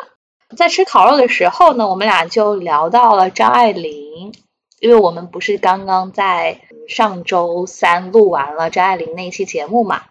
[0.57, 4.35] 在吃烤肉的时候呢，我们俩就聊到了张爱玲，
[4.81, 10.03] 因为我们不是刚刚在上周三录完了张爱玲那一期节目嘛，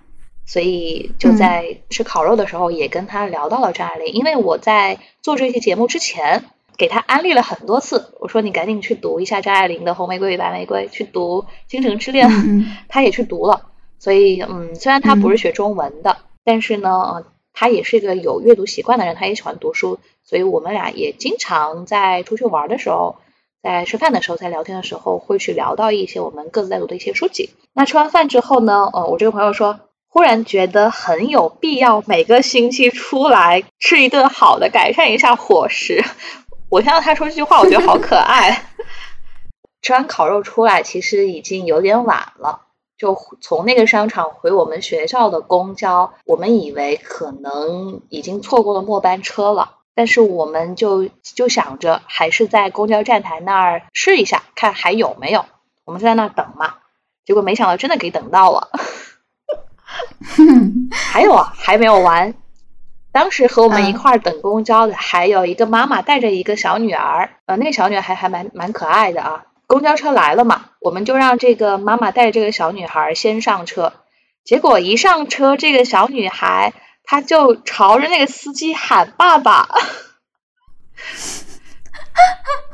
[0.45, 4.13] 所以就在吃烤肉的时候也跟他聊到了张爱玲。
[4.13, 6.43] 因为我在做这期节目之前。
[6.77, 12.27] 给他安利了很多次，我说你赶紧去读一下张爱玲的《红玫瑰与白玫瑰》，去读《倾城之恋》，
[12.89, 13.69] 他也去读了。
[13.99, 17.23] 所以，嗯，虽然他不是学中文的，但是呢，
[17.53, 19.99] 他也是一个有阅读习惯的人，他也喜欢读书。
[20.23, 23.17] 所以我们俩也经常在出去玩的时候，
[23.61, 27.51] 在吃饭的时候，在聊天的时候，会去聊到一些我们各自在读的一些书籍。
[27.73, 29.81] 那吃完饭之后呢，呃，我这个朋友说，
[30.13, 36.03] 忽然觉得很有必要每个星期出来吃一顿好的，改善一下伙食。
[36.67, 38.65] 我听到他说这句话，我觉得好可爱。
[39.81, 42.63] 吃完烤肉出来，其实已经有点晚了。
[42.97, 55.45] 就从那个商场回我们学校的公交，我们以为可能已经错过了末班车了，但是我们就就想着还是在公交站台那儿试一下，看还有没有。
[55.85, 56.79] 我们就在那儿等嘛，
[57.25, 58.69] 结果没想到真的给等到了。
[60.91, 62.33] 还有啊，还没有完。
[63.11, 69.43] 当时和我们一块儿等公交的还有一个妈妈带着一个小女儿，呃，那个小女孩还蛮蛮可爱的啊。
[69.67, 73.93] 公交车来了嘛，我们就让这个妈妈带这个小女孩先上车。
[74.43, 79.67] 结果一上车，这个小女孩她就朝着那个司机喊爸爸。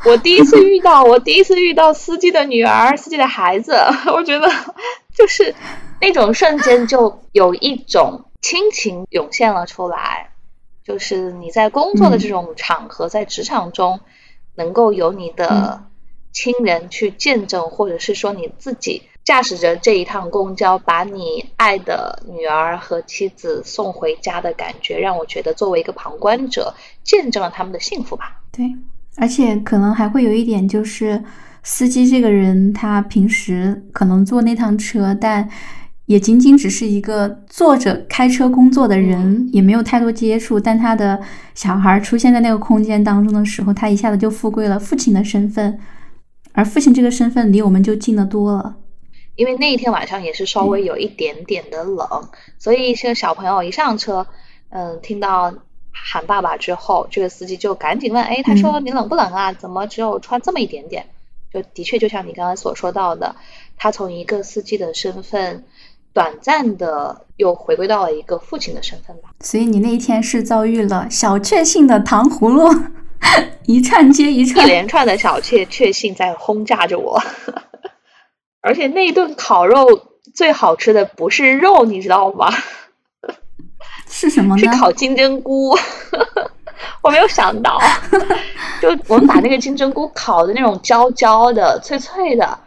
[0.05, 3.75] 我第一次遇到，我第一次遇到司机的女儿，司机的孩子，
[4.13, 4.49] 我觉得
[5.15, 5.53] 就是
[5.99, 8.23] 那种瞬间就有一种。
[8.39, 10.29] 亲情涌现了出来，
[10.83, 13.99] 就是你在工作的这种场合，在职场中，
[14.55, 15.83] 能够有你的
[16.31, 28.39] 亲人去见证，或者是说你自己驾驶着这一趟公交，把你爱的女儿和妻子送回家的感觉，让我觉得作为一个旁观者，见证了他们的幸福吧。
[28.51, 28.71] 对，
[29.17, 31.21] 而且可能还会有一点，就是
[31.63, 35.49] 司机这个人，他平时可能坐那趟车，但。
[36.07, 40.57] 也仅仅只是一个坐着开车工作的人，也没有太多接触。
[40.57, 41.21] 但他的
[41.53, 45.77] 小孩出现在那个空间当中的时候，他一下子就富贵了父亲的身份，
[46.53, 48.77] 而父亲这个身份离我们就近得多了。
[49.35, 52.07] 因为那一天晚上也是稍微有一点点的冷，
[52.57, 54.25] 所以这个小朋友一上车，
[54.69, 55.53] 嗯，听到
[55.91, 59.51] 喊爸爸之后，这个司机就赶紧问：“哎，他说你冷不冷啊？
[59.51, 61.05] 怎么只有穿这么一点点？”
[61.53, 63.35] 就的确就像你刚刚所说到的，
[63.75, 65.65] 他从一个司机的身份。
[66.17, 69.29] 短暂的又回归到了一个父亲的身份吧。
[69.41, 72.67] 所以你那一天是遭遇了小确幸的糖葫芦，
[73.67, 77.21] 一串接一串，一连串的小确确幸在轰炸着我。
[78.61, 79.85] 而且那一顿烤肉
[80.33, 82.51] 最好吃的不是肉，你知道吗？
[84.09, 84.59] 是什么呢？
[84.59, 85.77] 是烤金针菇。
[87.03, 87.79] 我没有想到，
[88.81, 92.57] 就我们把那个金针菇烤的那种焦焦的、脆脆的。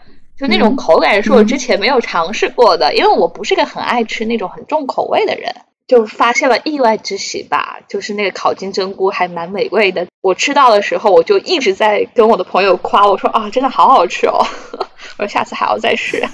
[0.40, 5.54] 就那种口感是我之前没有尝试过的，因为我不是个很爱吃那种很重口味的人，
[5.86, 7.80] 就发现了意外之喜吧。
[7.88, 14.46] 就是那个烤金针菇还蛮美味的，我吃到的时候我就一直在跟我的朋友夸，我说啊，真的好好吃哦，
[15.18, 16.26] 我说下次还要再试。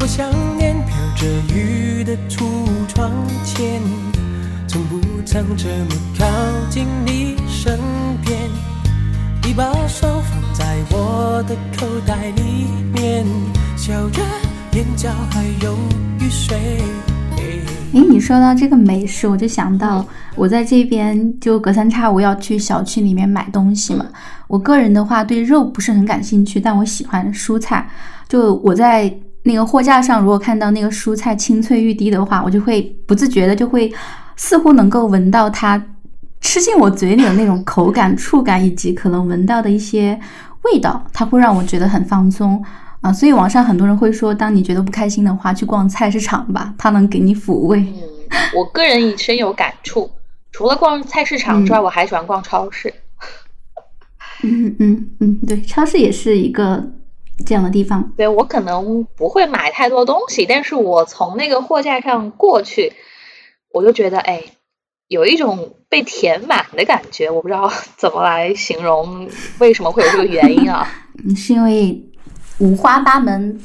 [0.00, 2.46] 我想念飘着雨的橱
[2.88, 3.12] 窗
[3.44, 3.82] 前，
[4.66, 6.24] 从不曾这么靠
[6.70, 7.78] 近你身
[8.24, 8.38] 边，
[9.46, 10.42] 一把手放。
[10.54, 13.26] 在我的口袋里面，
[13.76, 14.22] 笑着，
[14.72, 15.74] 眼角还有
[16.18, 16.56] 雨水。
[17.92, 24.06] 哎，你说到这个美食，我就想到我在这边就隔三差五要去小区里面买东西嘛。
[24.48, 27.86] 我个人的话对肉不是很感兴趣，但我喜欢蔬菜。
[28.28, 33.92] 就我在那个货架上，如果看到那个蔬菜青翠欲滴的话，我就会不自觉的就会
[34.36, 35.80] 似乎能够闻到它
[36.44, 40.20] 吃进我嘴里的那种口感、触感，以及可能闻到的一些
[40.62, 42.62] 味道，它会让我觉得很放松。
[43.00, 47.80] 啊，所以网上很多人会说，当你觉得不开心的话，去逛菜市场吧，它能给你抚慰。
[47.80, 48.02] 嗯，
[48.54, 50.10] 我个人也深有感触。
[50.52, 52.92] 除了逛菜市场之外，我还喜欢逛超市。
[54.42, 56.92] 嗯嗯嗯，对，超市也是一个
[57.46, 58.12] 这样的地方。
[58.16, 62.92] 对我可能不会买太多东西，但是我从那个货架上过去，
[63.72, 64.44] 我就觉得哎，
[65.08, 67.30] 有一种被填满的感觉。
[67.30, 69.28] 我不知道 怎么来形容，
[69.58, 70.88] 为什么会有这个原因啊？
[71.24, 72.02] 嗯，是因为。
[72.60, 73.60] 五花八门，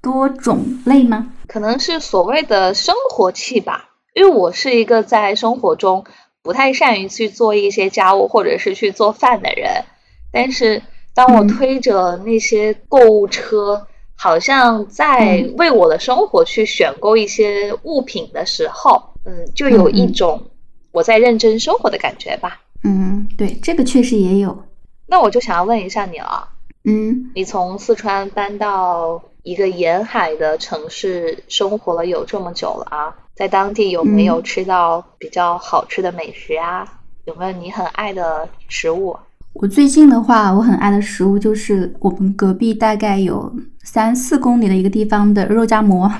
[0.00, 1.30] 多种类吗？
[1.46, 3.90] 可能是所谓的生活气吧。
[4.14, 6.06] 因为我是一个在生活中
[6.42, 9.84] 不太善于去做一些家务或者是去做饭的人，
[10.32, 10.82] 但是
[11.14, 13.86] 当我推着那些购物车，
[14.16, 20.49] 好像在为我的生活去选购一些物品的时候，嗯，就有一种
[20.92, 22.60] 我在认真生活的感觉吧。
[22.82, 24.64] 嗯，对，这个确实也有。
[25.06, 26.48] 那我就想要问一下你了。
[26.84, 36.86] 嗯，你从四川搬到一个沿海的城市生活了有这么久了啊，在当地有没有吃到比较好吃的美食啊？
[37.26, 39.14] 有没有你很爱的食物？
[39.52, 46.10] 我最近的话，我很爱的食物就是我们隔壁大概有三四公里的一个地方的肉夹馍。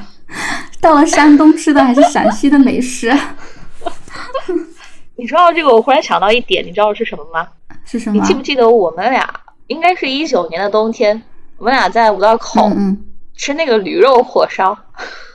[0.80, 3.10] 到了山东吃的还是陕西的美食。
[5.20, 7.46] 你知道这个，我忽然想到一点，你知道是什么吗？
[7.84, 8.16] 是什么？
[8.16, 9.28] 你记不记得我们俩？
[9.66, 11.22] 应该是一九年的冬天，
[11.58, 12.70] 我们俩在五道口
[13.36, 14.76] 吃那个驴肉火烧。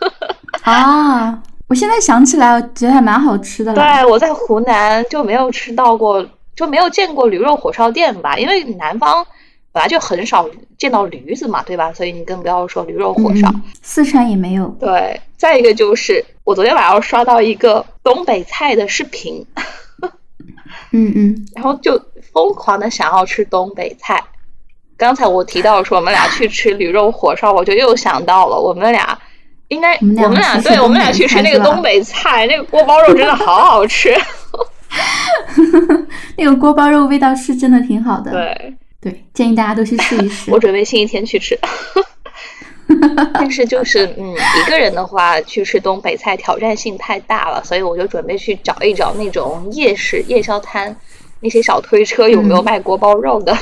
[0.64, 3.76] 啊，我现在想起来，我觉得还蛮好吃的。
[3.76, 8.36] 对，我在湖南就没有吃到过，就没有见过驴肉火烧店吧？
[8.38, 9.24] 因为南方
[9.72, 11.94] 本来就很少见到驴子嘛，对吧？
[11.94, 13.48] 所以你更不要说驴肉火烧。
[13.84, 14.68] 四川也没有。
[14.80, 19.46] 对，再一个就是我昨天晚上刷到一个东北菜的视频。
[20.92, 22.00] 嗯嗯，然后就
[22.32, 24.24] 疯狂的想要吃东北菜。
[24.96, 29.18] 刚才我提到说我们俩去吃驴肉火烧，我就又想到了我们俩
[29.70, 34.16] 应该我们俩对我们俩去吃那个东北菜，那个锅包肉真的好好吃。
[36.38, 38.32] 那个锅包肉味道是真的挺好的。
[38.32, 40.52] 对对，建议大家都去试一试。
[40.52, 41.60] 我准备星期天去吃。
[43.34, 50.96] 但是就是嗯，一个人的话去吃东北菜挑战性太大了，所以我就准备去找一找那种夜市夜宵摊，
[51.40, 53.58] 那些小推车有没有卖锅包肉的？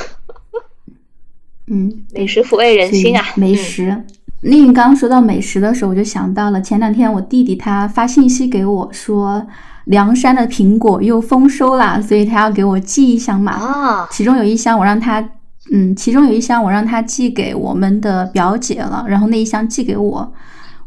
[1.67, 3.25] 嗯， 美食抚慰人心啊！
[3.35, 4.03] 美食。
[4.41, 9.47] 丽云刚刚说到美食的时候，我就想到了前两天我弟弟他发信息给我说，
[9.85, 13.53] 凉山的苹果又丰收啦，所以他要给我寄一箱嘛。
[13.53, 15.29] 啊，其中有一箱我让他。
[15.71, 20.33] 嗯，其中有一箱我让他寄给我们的表姐了，然后那一箱寄给我。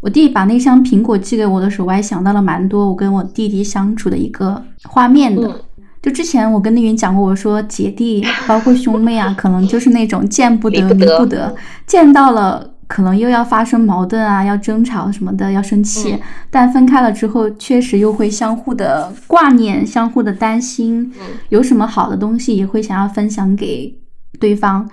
[0.01, 5.63] 我弟把那箱苹果寄给我的时候，我还想到了蛮多我跟我弟弟相处的一个画面的。
[6.03, 11.53] 就之前我跟丽云讲过，我说姐弟包括兄妹啊，可能就是那种见不得 离不得，
[11.87, 16.17] 见到了可能又要发生矛盾啊，要争吵什么的，要生气。
[16.49, 21.13] 但分开了之后，确实又会相互的挂念，相互的担心。
[21.49, 23.93] 有什么好的东西也会想要分享给。
[24.39, 24.89] 对方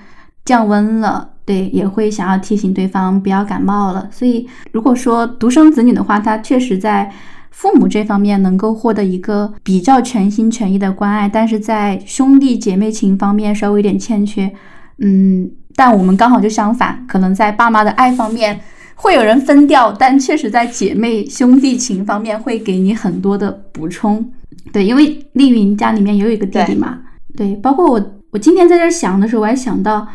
[0.45, 4.07] 降温了，对，也会想要提醒对方不要感冒了。
[4.11, 7.11] 所以，如果说独生子女的话，他确实在
[7.51, 14.51] 父母这方面能够获得一个比较全心全意的关爱，但是在兄弟姐妹情方面稍微有点欠缺。
[14.97, 18.59] 嗯，但我们刚好就相反，可能在爸妈的爱方面
[18.95, 24.31] 会有人分掉，但确实在姐妹兄弟情方面会给你很多的补充。
[24.71, 26.99] 对，因为丽云家里面也有一个弟弟嘛，
[27.37, 28.13] 对，包括我。
[28.33, 30.07] 我今天在这想的时候，我还想到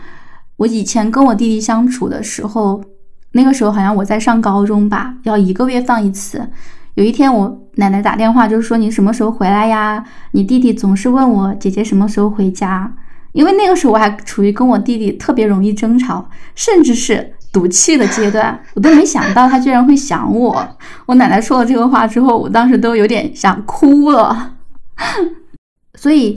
[0.57, 2.83] 我以前跟我弟弟相处的时候，
[3.31, 6.49] 那个时候好像我在上高中吧，要一个月放一次。
[6.95, 10.05] 有一天我奶奶打电话，就是说你什么时候回来呀？
[10.33, 12.93] 你弟弟总是问我姐姐什么时候回家，
[13.31, 20.69] 因为那个时候我还处于跟我弟弟特别容易争吵，甚至是赌气的阶段，我都没想到他居然会想我。
[21.07, 24.55] 我奶奶说了这个话之后，我当时都有点想哭了，
[25.95, 26.37] 所以。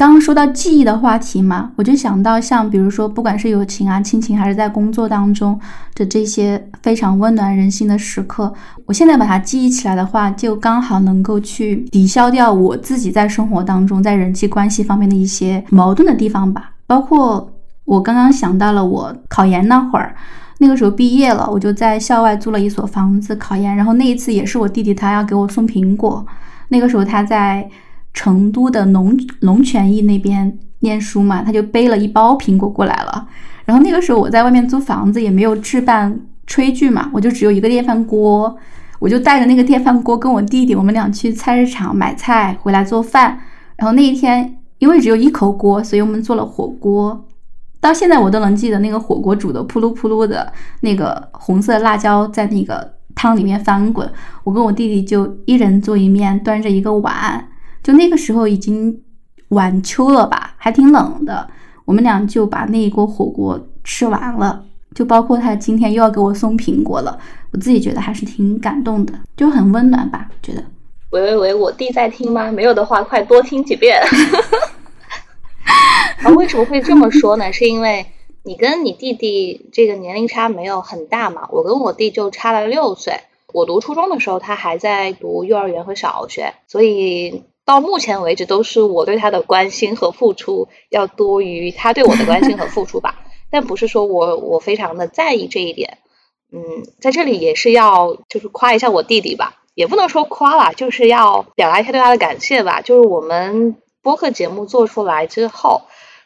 [0.00, 5.60] 刚刚说到记忆的话题嘛，我就想到像比如说，不管是友情啊、亲情，还是在工作当中
[5.94, 8.50] 的这些非常温暖人心的时刻，
[8.86, 16.70] 我现在把它记忆起来的话，就刚好能够去抵消掉我自己在生活当中在人际关系方面的一些矛盾的地方吧。
[16.86, 17.52] 包括
[17.84, 20.16] 我刚刚想到了我考研那会儿，
[20.60, 23.76] 那个时候毕业了，我就在校外租了一所房子考研。
[23.76, 26.26] 然后那一次也是我弟弟他要给我送苹果。
[26.68, 27.68] 那个时候他在
[28.12, 33.28] 成都的龙龙泉驿那边念书嘛，他就背了一包苹果过来了。
[33.64, 38.56] 然后那个时候我在外面租房子，也没有置办炊具嘛，我就只有一个电饭锅，
[38.98, 43.38] 我就带着那个电饭锅跟我弟弟，我们俩去菜市场买菜回来做饭。
[43.76, 47.26] 然后那一天因为只有一口锅，所以我们做了火锅。
[47.80, 54.10] 到现在我都能记得那个火锅煮的扑噜扑噜的，那个红色辣椒在那个汤里面翻滚。
[54.44, 57.46] 我跟我弟弟就一人做一面，端着一个碗。
[57.82, 59.02] 就那个时候已经
[59.48, 61.48] 晚秋了吧，还挺冷的。
[61.84, 64.64] 我们俩就把那一锅火锅吃完了。
[64.92, 67.16] 就包括他今天又要给我送苹果了，
[67.52, 70.28] 我自己觉得还是挺感动的，就很温暖吧。
[70.42, 70.64] 觉得。
[71.10, 72.50] 喂喂喂，我弟在听吗？
[72.50, 74.00] 没有的话，快多听几遍。
[76.24, 77.52] 啊，为什么会这么说呢？
[77.52, 78.04] 是因为
[78.42, 81.48] 你跟你弟弟这个年龄差没有很大嘛？
[81.52, 83.14] 我跟我弟就差了六岁。
[83.52, 93.20] 我读初中的时候，他还在读幼儿园和小学，所以到目前为止都是我对他的关心和付出要多于他对我的关心和付出吧。
[93.48, 95.98] 但不是说我我非常的在意这一点。
[96.52, 96.60] 嗯，
[97.00, 102.80] 在这里也是要就是夸一下我弟弟吧，也不能说夸啦，就是要表达一下对他的感谢吧。
[102.80, 105.82] 就是我们播客节目做出来之后。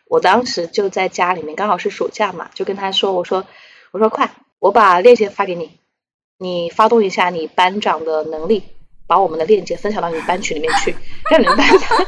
[0.06, 3.44] 我当时就在家里面，刚好是暑假嘛，就跟他说：“我说，
[3.90, 4.30] 我说快，
[4.60, 5.70] 我把链接发给你，
[6.38, 8.62] 你发动一下你班长的能力，
[9.06, 10.94] 把我们的链接分享到你们班群里面去，
[11.30, 11.96] 让你们班长。”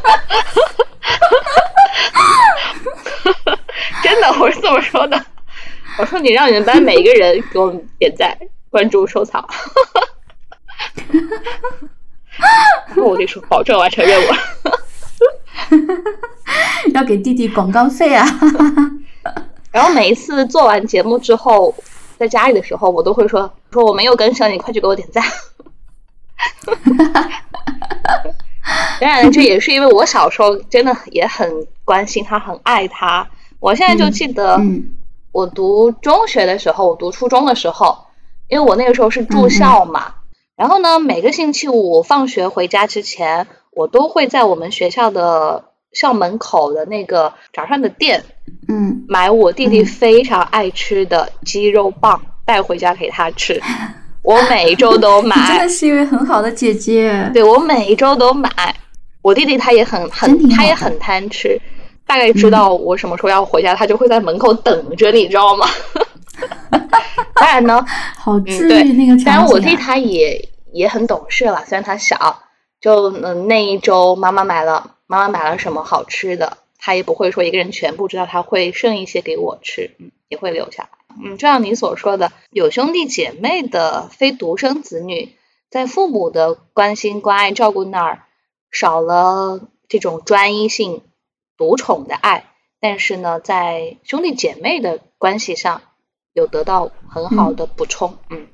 [4.02, 5.24] 真的，我是这么说的。
[5.98, 8.36] 我说你让你们班每一个人给我们点赞、
[8.70, 9.46] 关注、收藏。
[12.88, 14.24] 然后我就说保证完成任务。
[16.94, 18.26] 要给弟弟广告费啊！
[19.72, 21.74] 然后每一次做完节目之后，
[22.18, 25.24] 在家里的时候，我都会说：“说我没有跟上，你快去给我点赞。”
[29.00, 33.28] 当然，这也是因为我小时候真的也很关心他，很爱他。
[33.60, 34.60] 我现在就记得，
[35.32, 38.06] 我读中学的时候，我读初中的时候，
[38.48, 40.14] 因为我那个时候是住校嘛。
[40.56, 43.46] 然后呢，每个星期五放学回家之前。
[43.76, 48.24] 我都会在我们学校的校门口的那个早上的店，
[48.68, 53.62] 嗯，买我弟弟非常爱吃的鸡肉棒带回家给他吃。
[54.26, 57.30] 我每周都 买，真的是一位很好的姐姐。
[57.32, 58.50] 对我每一周都买。
[59.22, 61.60] 我弟弟他也很很他也很贪吃，
[62.06, 65.66] 大概知道我什么时候要回家，他就会在门口等着，你知道吗？
[67.34, 67.84] 当然呢，
[68.18, 72.42] 好治愈那个当然我弟他也也很懂事了，虽然他小。
[72.78, 80.88] 就嗯，那一周妈妈买了，妈妈买了什么好吃的，他也不会说一个人全部知道，他会剩一些给我吃，嗯，也会留下来。
[81.22, 85.36] 嗯，就像你所说的，有兄弟姐妹的非独生子女，
[85.70, 88.22] 在父母的关心、关爱、照顾那儿
[88.70, 91.02] 少了这种专一性、
[91.56, 92.44] 独宠的爱，
[92.80, 95.82] 但是呢，在兄弟姐妹的关系上
[96.32, 98.46] 有得到很好的补充，嗯。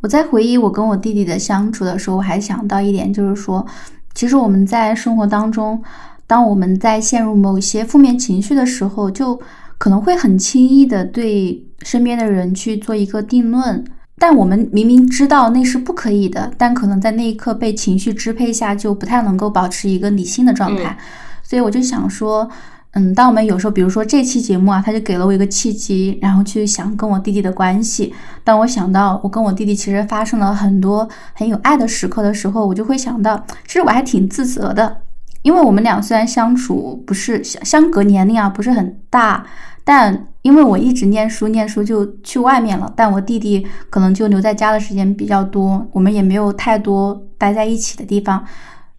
[0.00, 3.66] 我在回忆我跟我弟弟的相处的时候，我还想到一点，就是说，
[4.14, 5.82] 其实我们在生活当中，
[6.26, 9.40] 当我们在陷入某些负面情绪的时候，就
[9.78, 13.82] 可能会很轻易的对身边的人去做一个定论，
[14.18, 20.98] 但我们明明知道那是不可以的，但可能在那一刻被情绪支配下，就不太能够保持一个理性的状态，
[21.42, 22.50] 所以我就想说。
[22.92, 28.14] 嗯，当我们有时候，比如说这期节目啊，他就给了我一个契机，然后去想跟我弟弟的关系。
[28.42, 34.96] 当我想到我跟我弟弟其实发生了很多很有爱的时刻的时候，我就会想到，其实我还挺自责的，
[35.42, 39.46] 因为我们俩虽然相处不是相相隔年龄啊不是很大，
[39.84, 48.44] 但因为我一直念书念书就去外面了，但我弟弟可能就留在家的时间比较多，我们也没有太多待在一起的地方。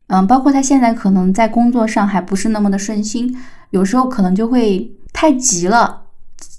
[0.07, 3.37] 嗯，包括他现在可能在工作上还不是那么的顺心。
[3.69, 6.01] 有时候可能就会太急了，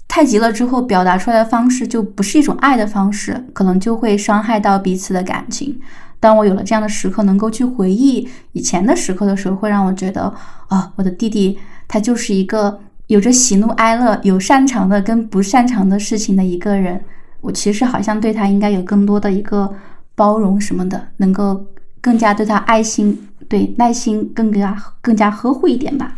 [0.07, 5.79] 太急了之后表达出来的方式就不是一种爱的方式，可能就会伤害到彼此的感情。
[6.21, 10.33] 当我有了这样的时刻，能够去回忆以前的时刻的时候，会让我觉得
[10.69, 17.03] 啊，我的弟弟他就是一个有着喜怒哀乐、有擅长的跟不擅长的事情的一个人。
[17.41, 19.73] 我其实好像对他应该有更多的一个
[20.13, 21.65] 包容什么的，能够
[21.99, 26.15] 更加对他爱心、对耐心更加更加呵护一点吧。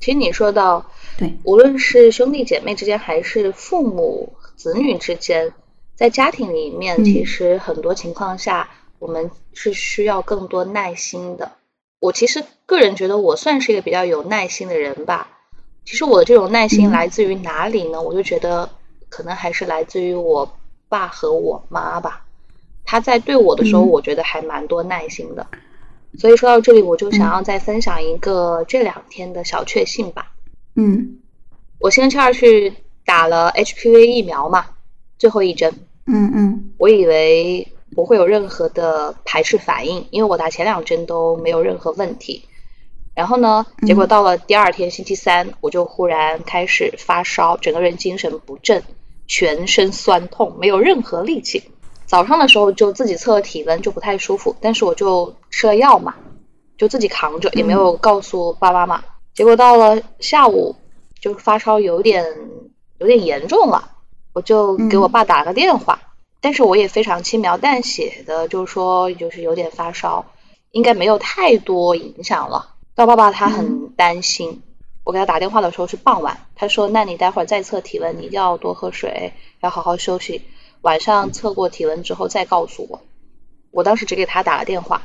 [0.00, 0.84] 其实你说到，
[1.18, 5.52] 对，无论是兄弟姐妹之间，还是父母子女之间，
[5.94, 8.66] 在家庭里面，其实很多情况下，
[9.02, 11.50] 我们是需要更多耐心的。
[11.98, 15.40] 我其实个人觉得，我算是一个比较有耐心的人吧。
[15.84, 18.00] 其实我的这种耐心来自于哪里呢？
[18.00, 18.70] 我就觉得，
[19.08, 20.56] 可能还是来自于我
[20.88, 22.24] 爸和我妈吧。
[22.84, 25.44] 他在对我的时候，嗯我觉得还蛮多耐心的。
[26.16, 30.30] 所以说到这里，我就想要再分享一个这两天的小确幸吧。
[30.76, 31.18] 嗯
[31.80, 32.72] 我星期二去
[33.04, 34.66] 打了 HPV 疫苗嘛，
[35.18, 35.74] 最后一针。
[36.06, 42.44] 嗯嗯我以为不会有任何的排斥反应，因为我打前两针都没有任何问题。
[43.14, 48.82] 然后呢，结果到了第二天星期三，我就忽然开始发烧，整个人精神不振，
[49.26, 51.62] 全身酸痛，没有任何力气。
[52.06, 56.14] 早上的时候就自己测了体温，就不太舒服，但是我就吃了药嘛，
[56.78, 59.04] 就自己扛着，也没有告诉爸爸妈妈。
[59.34, 60.74] 结果到了下午，
[61.20, 62.24] 就发烧有点
[62.98, 63.90] 有点严重了，
[64.32, 66.00] 我就给我爸打了个电话，
[66.42, 70.26] 但是我也非常轻描淡写的就是说就是有点发烧，
[70.72, 72.74] 应该没有太多影响了。
[72.94, 74.60] 到爸爸他很担心，
[75.04, 80.42] 我给他打电话的时候是傍晚，他说那你待会儿再测体温，你一定要多喝水，要好好休息，
[80.82, 83.00] 晚上测过体温之后再告诉我。
[83.70, 85.02] 我当时只给他打了电话，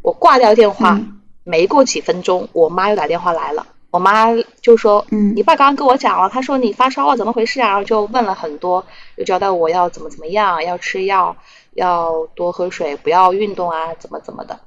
[0.00, 3.66] 我挂掉电话，嗯没过几分钟，我妈又打电话来了。
[3.90, 4.26] 我妈
[4.60, 8.84] 就说：“嗯你爸刚刚跟我讲了，他说你发烧了，怎么回事啊？”然后就问了很多，
[9.16, 11.36] 就交代我要怎么怎么样，要吃药，
[11.72, 14.60] 要多喝水，不要运动啊，怎么怎么的。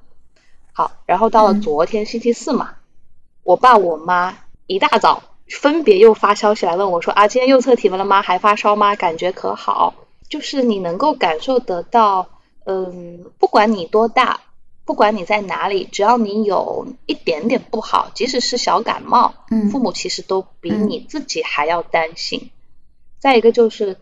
[0.74, 2.76] 好，然后到了嗯昨天星期四嘛，
[3.44, 8.22] 我爸我妈一大早分别又发消息来问我说：“啊，今天又测体温了吗？
[8.22, 8.96] 还发烧吗？
[8.96, 9.94] 感觉可好？”
[10.30, 12.26] 就是你能够感受得到，
[12.64, 14.40] 嗯，不管你多大，
[14.92, 22.50] 不管你在哪里，只要你有一点点不好，即使是小感冒，嗯父母其实都比嗯你自己还要担心。
[23.18, 23.96] 再一个就是，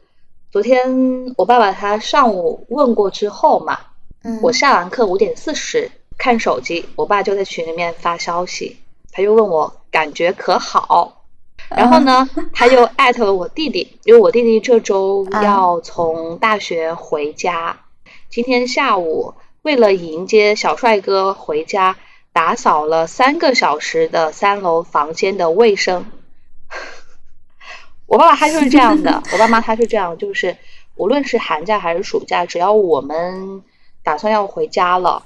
[0.52, 3.78] 昨天我爸爸他上午问过之后嘛，
[4.24, 8.78] 嗯我下完课五点四十看手机，我爸就在群里面发消息，
[9.12, 11.24] 他就问我感觉可好。
[11.70, 17.80] 然后呢， 他又艾特了我弟弟，因为我弟弟这周啊要从大学回家，
[18.32, 19.36] 今天下午
[19.70, 21.96] 为了迎接小帅哥回家，
[22.34, 26.08] 打扫了三个小时的三楼房间的卫生。
[28.08, 30.58] 我爸爸他就是这样的，我爸妈他是这样，就是
[30.96, 33.62] 无论是寒假还是暑假，只要我们
[34.02, 35.22] 打算要回家了，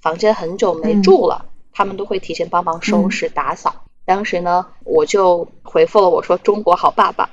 [0.00, 3.74] 房间很久没住了，他们都会提前帮忙收拾打扫。
[4.04, 7.28] 当时呢，我就回复了我说：“中国好爸爸。”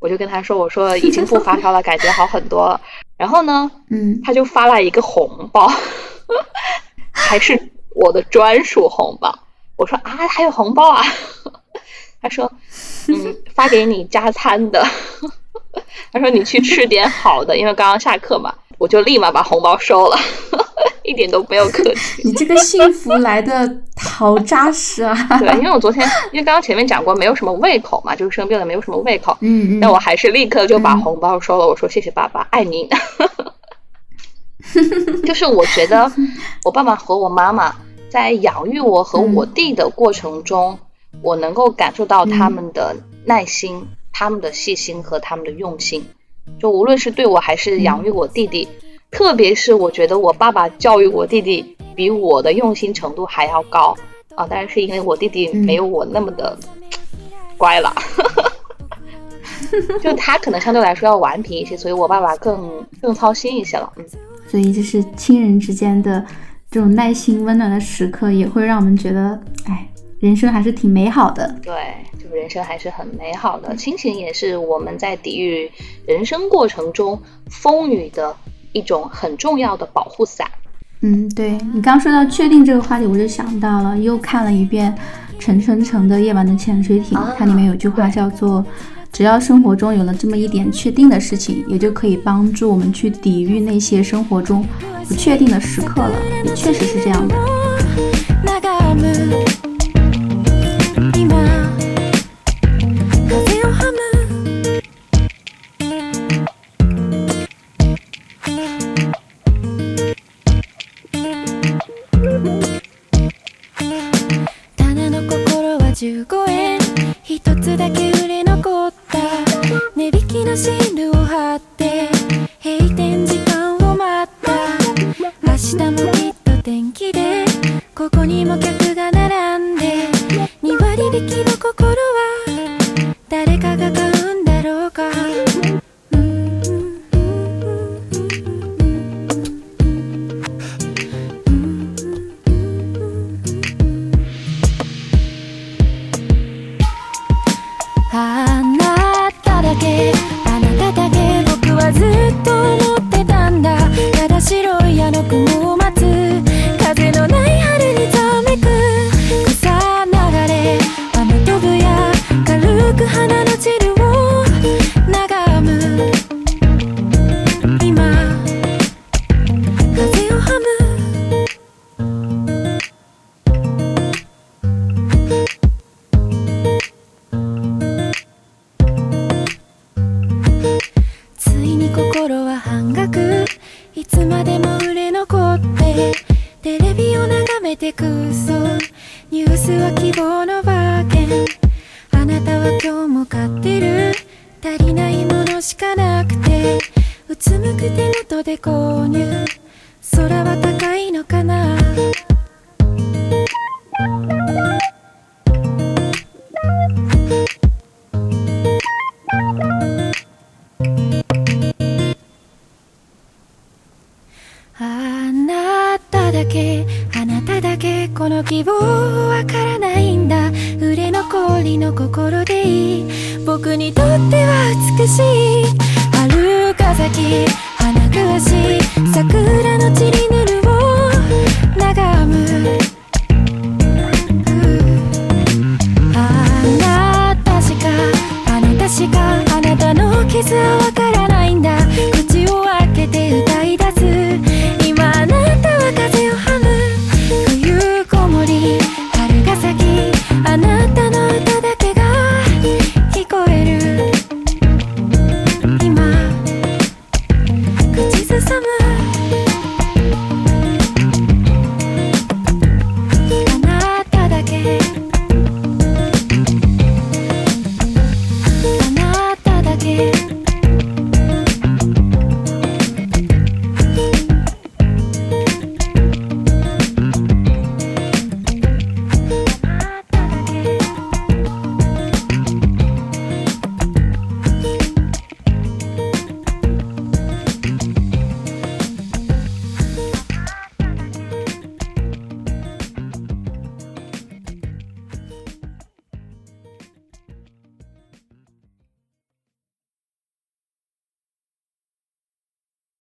[0.00, 2.80] 我就跟他说：“我说已经不发烧了，感觉好很多了。”
[3.18, 5.70] 然后呢，嗯他就发了一个红包，
[7.12, 9.38] 还是我的专属红包。
[9.76, 11.02] 我说啊，还有红包啊？
[12.22, 12.50] 他说，
[13.08, 14.82] 嗯， 发给你加餐的。
[16.10, 18.54] 他说你去吃点好的，因为刚刚下课嘛。
[18.78, 20.16] 我就立马把红包收了，
[21.08, 22.22] 一点都不要客气。
[22.24, 25.14] 你这个幸福来的好扎实啊！
[25.40, 29.36] 对，因为我昨天因为刚刚前面讲过，没有什么胃口嘛，就是生病了没有什么胃口。
[29.40, 31.66] 嗯嗯，但我还是立刻就把嗯红包收了。
[31.66, 32.88] 我说谢谢爸爸，爱您。
[35.24, 36.10] 就是我觉得
[36.64, 37.74] 我爸爸和我妈妈
[38.10, 40.78] 在养育我和我弟的过程中，
[41.22, 42.94] 我能够感受到他们的
[43.24, 46.04] 耐心、他们的细心和他们的用心。
[46.58, 48.68] 就无论是对我还是养育我弟弟，
[49.10, 53.96] 特别是我觉得我爸爸教育我弟弟比我的用心程度还要高
[54.34, 54.46] 啊！
[54.46, 56.56] 当然是因为我弟弟没有我那么的
[57.56, 57.92] 乖了。
[60.00, 63.92] 就他可能相对来说要顽皮一些，所以我爸爸更更操心一些了。
[63.96, 64.04] 嗯，
[64.46, 66.24] 所以就是亲人之间的
[66.70, 69.88] 这种耐心、温暖的时刻，也会让我们觉得，哎，
[70.20, 71.54] 人生还是挺美好的。
[71.62, 71.74] 对，
[72.22, 73.74] 就人生还是很美好的。
[73.76, 75.70] 亲情也是我们在抵御
[76.06, 78.34] 人生过程中风雨的
[78.72, 80.46] 一种很重要的保护伞。
[81.00, 84.96] 嗯，对你刚说到确定这个话题，我就想到了，又看了一遍
[85.38, 88.64] 陈春成的《夜晚的潜水艇》啊它里面有句话叫做。
[89.10, 94.62] 只要生活中有了这么一点确定的事情，也就可以帮助我们去抵御那些生活中
[95.08, 96.12] 不确定的时刻了。
[96.44, 97.34] 也确实是这样的。